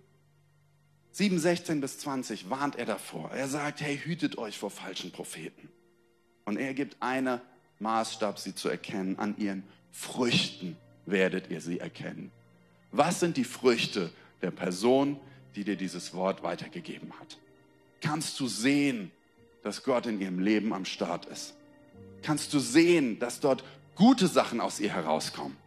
[1.11, 3.31] 7, 16 bis 20, warnt er davor.
[3.31, 5.69] Er sagt, hey, hütet euch vor falschen Propheten.
[6.45, 7.39] Und er gibt einen
[7.79, 9.19] Maßstab, sie zu erkennen.
[9.19, 10.75] An ihren Früchten
[11.05, 12.31] werdet ihr sie erkennen.
[12.91, 14.09] Was sind die Früchte
[14.41, 15.19] der Person,
[15.55, 17.37] die dir dieses Wort weitergegeben hat?
[18.01, 19.11] Kannst du sehen,
[19.63, 21.53] dass Gott in ihrem Leben am Start ist?
[22.23, 23.63] Kannst du sehen, dass dort
[23.95, 25.57] gute Sachen aus ihr herauskommen?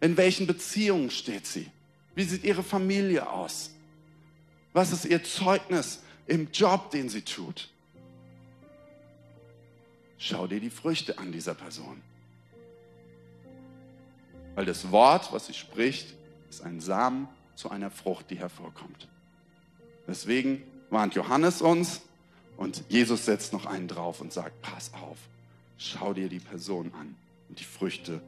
[0.00, 1.70] In welchen Beziehungen steht sie?
[2.14, 3.70] Wie sieht ihre Familie aus?
[4.72, 7.68] Was ist ihr Zeugnis im Job, den sie tut?
[10.18, 12.02] Schau dir die Früchte an dieser Person.
[14.54, 16.14] Weil das Wort, was sie spricht,
[16.50, 17.28] ist ein Samen
[17.60, 19.06] zu einer Frucht, die hervorkommt.
[20.08, 22.00] Deswegen warnt Johannes uns
[22.56, 25.18] und Jesus setzt noch einen drauf und sagt, pass auf,
[25.76, 27.14] schau dir die Person an
[27.48, 28.22] und die Früchte,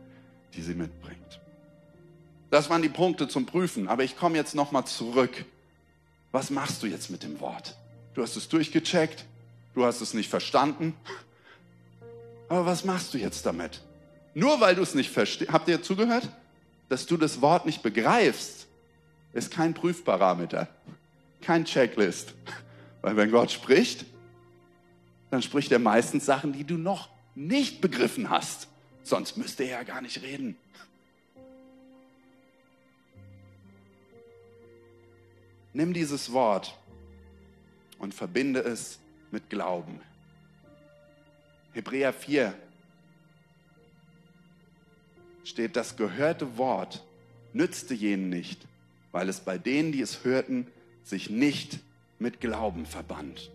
[0.54, 1.40] die sie mitbringt.
[2.50, 3.88] Das waren die Punkte zum Prüfen.
[3.88, 5.46] Aber ich komme jetzt nochmal zurück.
[6.30, 7.78] Was machst du jetzt mit dem Wort?
[8.12, 9.24] Du hast es durchgecheckt.
[9.74, 10.94] Du hast es nicht verstanden.
[12.50, 13.80] Aber was machst du jetzt damit?
[14.34, 15.50] Nur weil du es nicht verstehst.
[15.50, 16.28] Habt ihr zugehört?
[16.90, 18.61] Dass du das Wort nicht begreifst,
[19.32, 20.68] ist kein Prüfparameter,
[21.40, 22.34] kein Checklist.
[23.00, 24.04] Weil wenn Gott spricht,
[25.30, 28.68] dann spricht er meistens Sachen, die du noch nicht begriffen hast.
[29.02, 30.56] Sonst müsste er ja gar nicht reden.
[35.72, 36.76] Nimm dieses Wort
[37.98, 38.98] und verbinde es
[39.30, 40.00] mit Glauben.
[41.72, 42.52] Hebräer 4
[45.44, 47.02] steht, das gehörte Wort
[47.54, 48.66] nützte jenen nicht,
[49.12, 50.66] weil es bei denen, die es hörten,
[51.04, 51.78] sich nicht
[52.18, 53.50] mit Glauben verband.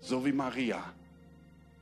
[0.00, 0.92] So wie Maria.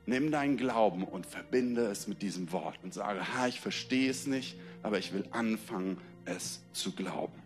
[0.05, 4.25] Nimm deinen Glauben und verbinde es mit diesem Wort und sage, ha, ich verstehe es
[4.25, 7.41] nicht, aber ich will anfangen, es zu glauben.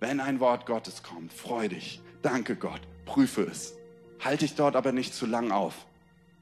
[0.00, 3.74] Wenn ein Wort Gottes kommt, freu dich, danke Gott, prüfe es.
[4.18, 5.86] Halte dich dort aber nicht zu lang auf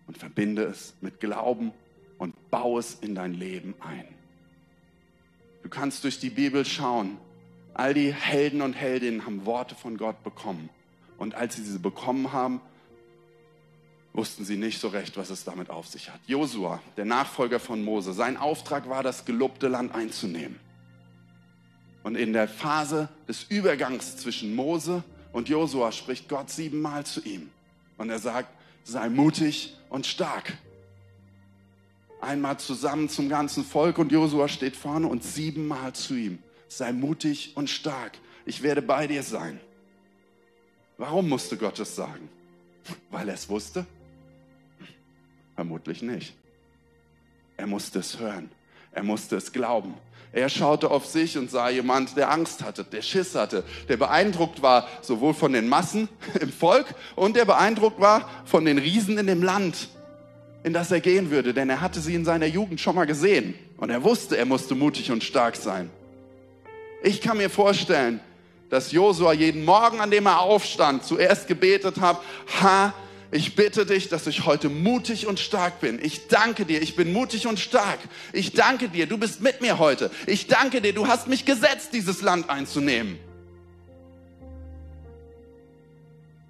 [0.06, 1.72] und verbinde es mit Glauben
[2.16, 4.06] und baue es in dein Leben ein.
[5.62, 7.18] Du kannst durch die Bibel schauen.
[7.74, 10.68] All die Helden und Heldinnen haben Worte von Gott bekommen.
[11.18, 12.60] Und als sie diese bekommen haben,
[14.12, 16.20] wussten sie nicht so recht, was es damit auf sich hat.
[16.26, 20.58] Josua, der Nachfolger von Mose, sein Auftrag war, das gelobte Land einzunehmen.
[22.02, 27.50] Und in der Phase des Übergangs zwischen Mose und Josua spricht Gott siebenmal zu ihm.
[27.98, 28.48] Und er sagt,
[28.84, 30.56] sei mutig und stark.
[32.20, 36.38] Einmal zusammen zum ganzen Volk und Josua steht vorne und siebenmal zu ihm.
[36.70, 38.12] Sei mutig und stark.
[38.46, 39.58] Ich werde bei dir sein.
[40.98, 42.28] Warum musste Gott es sagen?
[43.10, 43.84] Weil er es wusste?
[45.56, 46.32] Vermutlich nicht.
[47.56, 48.50] Er musste es hören.
[48.92, 49.94] Er musste es glauben.
[50.32, 54.62] Er schaute auf sich und sah jemand, der Angst hatte, der Schiss hatte, der beeindruckt
[54.62, 56.08] war sowohl von den Massen
[56.40, 59.88] im Volk und der beeindruckt war von den Riesen in dem Land,
[60.62, 63.54] in das er gehen würde, denn er hatte sie in seiner Jugend schon mal gesehen
[63.76, 65.90] und er wusste, er musste mutig und stark sein.
[67.02, 68.20] Ich kann mir vorstellen,
[68.68, 72.20] dass Josua jeden Morgen, an dem er aufstand, zuerst gebetet hat,
[72.60, 72.94] ha,
[73.32, 76.00] ich bitte dich, dass ich heute mutig und stark bin.
[76.02, 78.00] Ich danke dir, ich bin mutig und stark.
[78.32, 80.10] Ich danke dir, du bist mit mir heute.
[80.26, 83.18] Ich danke dir, du hast mich gesetzt, dieses Land einzunehmen.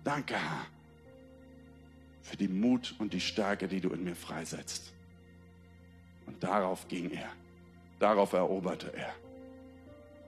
[0.04, 0.66] Danke, Herr,
[2.22, 4.92] für die Mut und die Stärke, die du in mir freisetzt.
[6.26, 7.28] Und darauf ging er.
[7.98, 9.14] Darauf eroberte er.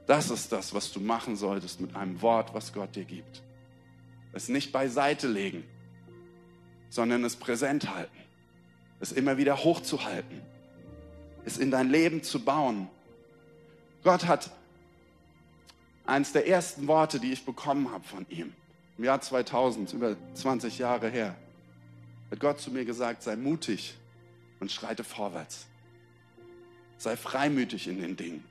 [0.06, 3.42] Das ist das, was du machen solltest mit einem Wort, was Gott dir gibt.
[4.32, 5.64] Es nicht beiseite legen,
[6.90, 8.18] sondern es präsent halten,
[9.00, 10.40] es immer wieder hochzuhalten,
[11.44, 12.88] es in dein Leben zu bauen.
[14.02, 14.50] Gott hat
[16.04, 18.52] eines der ersten Worte, die ich bekommen habe von ihm,
[18.98, 21.36] im Jahr 2000, über 20 Jahre her,
[22.30, 23.94] hat Gott zu mir gesagt, sei mutig
[24.58, 25.66] und schreite vorwärts.
[26.98, 28.44] Sei freimütig in den Dingen.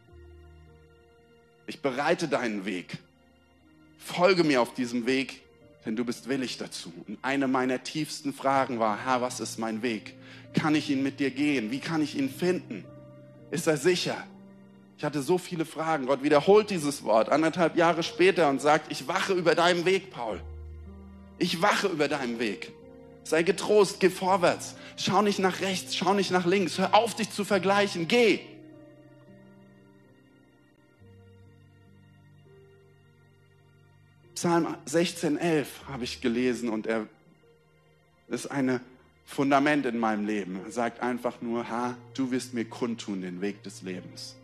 [1.67, 2.97] Ich bereite deinen Weg.
[3.97, 5.41] Folge mir auf diesem Weg
[5.85, 6.91] denn du bist willig dazu.
[7.07, 10.13] Und eine meiner tiefsten Fragen war, Herr, was ist mein Weg?
[10.53, 11.71] Kann ich ihn mit dir gehen?
[11.71, 12.85] Wie kann ich ihn finden?
[13.49, 14.17] Ist er sicher?
[14.97, 16.05] Ich hatte so viele Fragen.
[16.05, 20.41] Gott wiederholt dieses Wort anderthalb Jahre später und sagt, ich wache über deinem Weg, Paul.
[21.39, 22.71] Ich wache über deinem Weg.
[23.23, 24.75] Sei getrost, geh vorwärts.
[24.97, 26.77] Schau nicht nach rechts, schau nicht nach links.
[26.77, 28.07] Hör auf, dich zu vergleichen.
[28.07, 28.41] Geh.
[34.41, 37.05] Psalm 16,11 habe ich gelesen und er
[38.27, 38.81] ist ein
[39.23, 40.59] Fundament in meinem Leben.
[40.65, 44.35] Er sagt einfach nur, ha, du wirst mir kundtun den Weg des Lebens.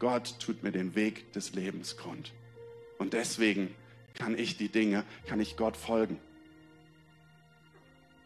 [0.00, 2.32] Gott tut mir den Weg des Lebens kund.
[2.98, 3.72] Und deswegen
[4.14, 6.18] kann ich die Dinge, kann ich Gott folgen.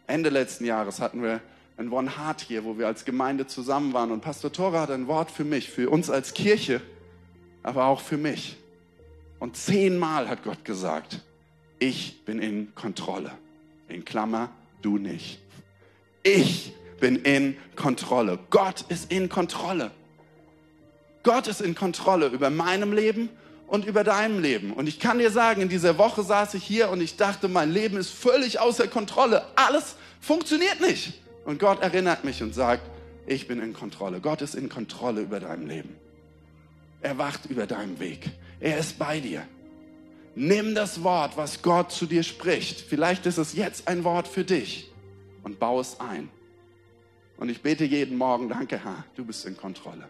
[0.07, 1.41] Ende letzten Jahres hatten wir
[1.77, 4.09] ein One Heart hier, wo wir als Gemeinde zusammen waren.
[4.09, 6.81] Und Pastor Tora hat ein Wort für mich, für uns als Kirche,
[7.61, 8.57] aber auch für mich.
[9.43, 11.19] Und zehnmal hat Gott gesagt,
[11.77, 13.33] ich bin in Kontrolle.
[13.89, 15.41] In Klammer, du nicht.
[16.23, 16.71] Ich
[17.01, 18.39] bin in Kontrolle.
[18.51, 19.91] Gott ist in Kontrolle.
[21.23, 23.27] Gott ist in Kontrolle über meinem Leben
[23.67, 24.71] und über deinem Leben.
[24.71, 27.69] Und ich kann dir sagen, in dieser Woche saß ich hier und ich dachte, mein
[27.69, 29.43] Leben ist völlig außer Kontrolle.
[29.57, 31.19] Alles funktioniert nicht.
[31.43, 32.89] Und Gott erinnert mich und sagt,
[33.27, 34.21] ich bin in Kontrolle.
[34.21, 35.97] Gott ist in Kontrolle über deinem Leben.
[37.01, 38.31] Er wacht über deinem Weg.
[38.63, 39.45] Er ist bei dir.
[40.35, 42.79] Nimm das Wort, was Gott zu dir spricht.
[42.79, 44.89] Vielleicht ist es jetzt ein Wort für dich
[45.43, 46.29] und baue es ein.
[47.35, 50.07] Und ich bete jeden Morgen, danke Herr, du bist in Kontrolle.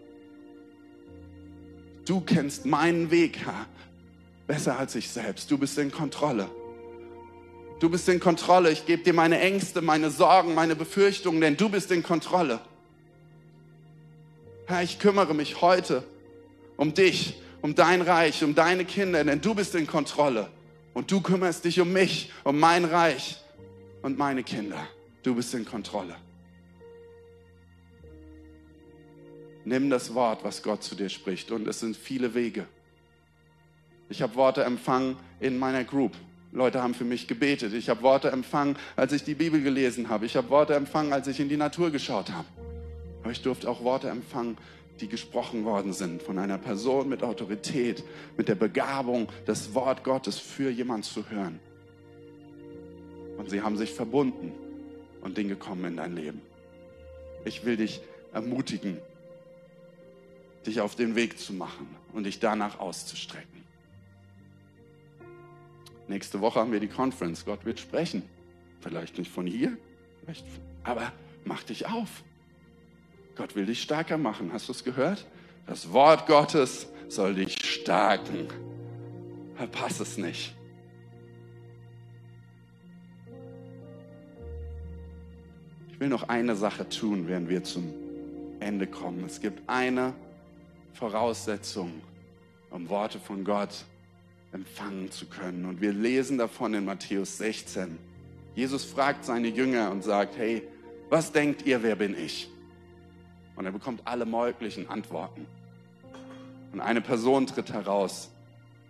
[2.05, 3.65] Du kennst meinen Weg, Herr,
[4.45, 5.49] besser als ich selbst.
[5.49, 6.47] Du bist in Kontrolle.
[7.79, 8.69] Du bist in Kontrolle.
[8.69, 12.59] Ich gebe dir meine Ängste, meine Sorgen, meine Befürchtungen, denn du bist in Kontrolle.
[14.67, 16.03] Herr, ich kümmere mich heute
[16.77, 20.49] um dich, um dein Reich, um deine Kinder, denn du bist in Kontrolle.
[20.93, 23.41] Und du kümmerst dich um mich, um mein Reich
[24.03, 24.85] und meine Kinder.
[25.23, 26.15] Du bist in Kontrolle.
[29.63, 31.51] Nimm das Wort, was Gott zu dir spricht.
[31.51, 32.67] Und es sind viele Wege.
[34.09, 36.11] Ich habe Worte empfangen in meiner Group.
[36.51, 37.73] Leute haben für mich gebetet.
[37.73, 40.25] Ich habe Worte empfangen, als ich die Bibel gelesen habe.
[40.25, 42.47] Ich habe Worte empfangen, als ich in die Natur geschaut habe.
[43.21, 44.57] Aber ich durfte auch Worte empfangen,
[44.99, 48.03] die gesprochen worden sind von einer Person mit Autorität,
[48.37, 51.59] mit der Begabung, das Wort Gottes für jemand zu hören.
[53.37, 54.51] Und sie haben sich verbunden
[55.21, 56.41] und Dinge kommen in dein Leben.
[57.45, 58.97] Ich will dich ermutigen,
[60.65, 63.63] dich auf den Weg zu machen und dich danach auszustrecken.
[66.07, 67.45] Nächste Woche haben wir die Conference.
[67.45, 68.23] Gott wird sprechen.
[68.81, 69.77] Vielleicht nicht von hier,
[70.83, 71.11] aber
[71.45, 72.23] mach dich auf.
[73.35, 74.51] Gott will dich stärker machen.
[74.53, 75.25] Hast du es gehört?
[75.65, 78.47] Das Wort Gottes soll dich stärken.
[79.55, 80.55] Verpass es nicht.
[85.89, 87.93] Ich will noch eine Sache tun, während wir zum
[88.59, 89.23] Ende kommen.
[89.25, 90.13] Es gibt eine
[90.93, 92.01] Voraussetzung,
[92.69, 93.85] um Worte von Gott
[94.51, 95.65] empfangen zu können.
[95.65, 97.97] Und wir lesen davon in Matthäus 16.
[98.55, 100.61] Jesus fragt seine Jünger und sagt, hey,
[101.09, 102.49] was denkt ihr, wer bin ich?
[103.55, 105.45] Und er bekommt alle möglichen Antworten.
[106.71, 108.31] Und eine Person tritt heraus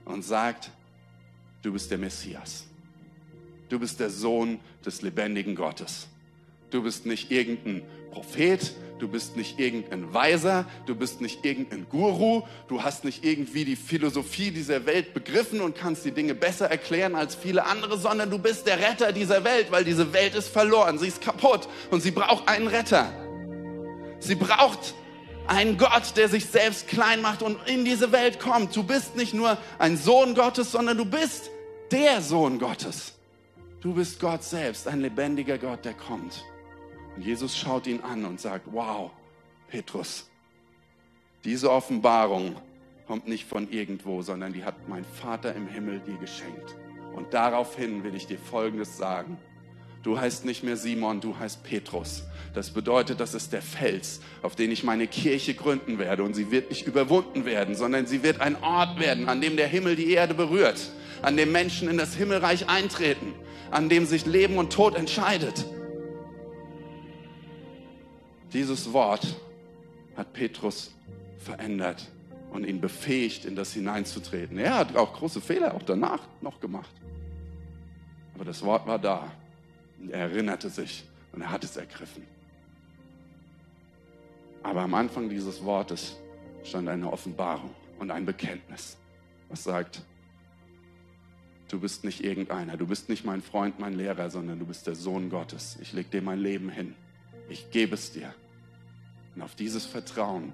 [0.05, 0.72] und sagt,
[1.61, 2.66] du bist der Messias.
[3.70, 6.07] Du bist der Sohn des lebendigen Gottes.
[6.70, 12.43] Du bist nicht irgendein Prophet, du bist nicht irgendein Weiser, du bist nicht irgendein Guru,
[12.68, 17.16] du hast nicht irgendwie die Philosophie dieser Welt begriffen und kannst die Dinge besser erklären
[17.16, 20.97] als viele andere, sondern du bist der Retter dieser Welt, weil diese Welt ist verloren,
[20.97, 23.11] sie ist kaputt und sie braucht einen Retter.
[24.24, 24.93] Sie braucht
[25.47, 28.76] einen Gott, der sich selbst klein macht und in diese Welt kommt.
[28.76, 31.49] Du bist nicht nur ein Sohn Gottes, sondern du bist
[31.91, 33.13] der Sohn Gottes.
[33.82, 36.45] Du bist Gott selbst, ein lebendiger Gott, der kommt.
[37.15, 39.11] Und Jesus schaut ihn an und sagt, wow,
[39.67, 40.30] Petrus,
[41.43, 42.55] diese Offenbarung
[43.05, 46.78] kommt nicht von irgendwo, sondern die hat mein Vater im Himmel dir geschenkt.
[47.13, 49.38] Und daraufhin will ich dir Folgendes sagen.
[50.04, 52.24] Du heißt nicht mehr Simon, du heißt Petrus.
[52.54, 56.24] Das bedeutet, das ist der Fels, auf den ich meine Kirche gründen werde.
[56.24, 59.68] Und sie wird nicht überwunden werden, sondern sie wird ein Ort werden, an dem der
[59.68, 60.91] Himmel die Erde berührt,
[61.22, 63.34] an dem Menschen in das Himmelreich eintreten,
[63.72, 65.66] an dem sich Leben und Tod entscheidet.
[68.51, 69.26] Dieses Wort
[70.18, 70.91] hat Petrus
[71.39, 72.12] verändert
[72.51, 74.60] und ihn befähigt, in das hineinzutreten.
[74.60, 76.91] Er hat auch große Fehler auch danach noch gemacht.
[78.36, 79.32] Aber das Wort war da.
[80.04, 82.24] Und er erinnerte sich und er hat es ergriffen.
[84.62, 86.18] Aber am Anfang dieses Wortes
[86.66, 88.97] stand eine Offenbarung und ein Bekenntnis,
[89.47, 90.01] was sagt,
[91.70, 94.95] du bist nicht irgendeiner, du bist nicht mein Freund, mein Lehrer, sondern du bist der
[94.95, 95.78] Sohn Gottes.
[95.82, 96.95] Ich lege dir mein Leben hin.
[97.47, 98.34] Ich gebe es dir.
[99.36, 100.51] Und auf dieses Vertrauen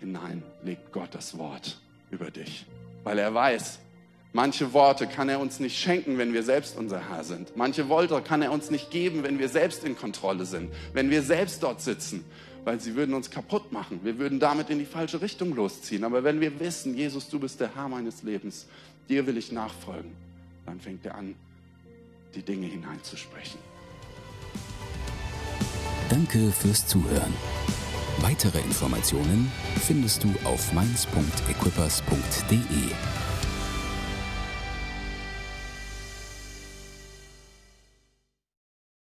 [0.00, 1.80] hinein legt Gott das Wort
[2.10, 2.66] über dich.
[3.04, 3.78] Weil er weiß,
[4.32, 7.56] manche Worte kann er uns nicht schenken, wenn wir selbst unser Herr sind.
[7.56, 11.22] Manche Worte kann er uns nicht geben, wenn wir selbst in Kontrolle sind, wenn wir
[11.22, 12.24] selbst dort sitzen,
[12.64, 14.00] weil sie würden uns kaputt machen.
[14.02, 16.04] Wir würden damit in die falsche Richtung losziehen.
[16.04, 18.66] Aber wenn wir wissen, Jesus, du bist der Herr meines Lebens,
[19.08, 20.12] dir will ich nachfolgen,
[20.66, 21.34] dann fängt er an,
[22.34, 23.60] die Dinge hineinzusprechen.
[26.08, 27.34] Danke fürs Zuhören.
[28.18, 29.50] Weitere Informationen
[29.80, 33.29] findest du auf mainz.equippers.de.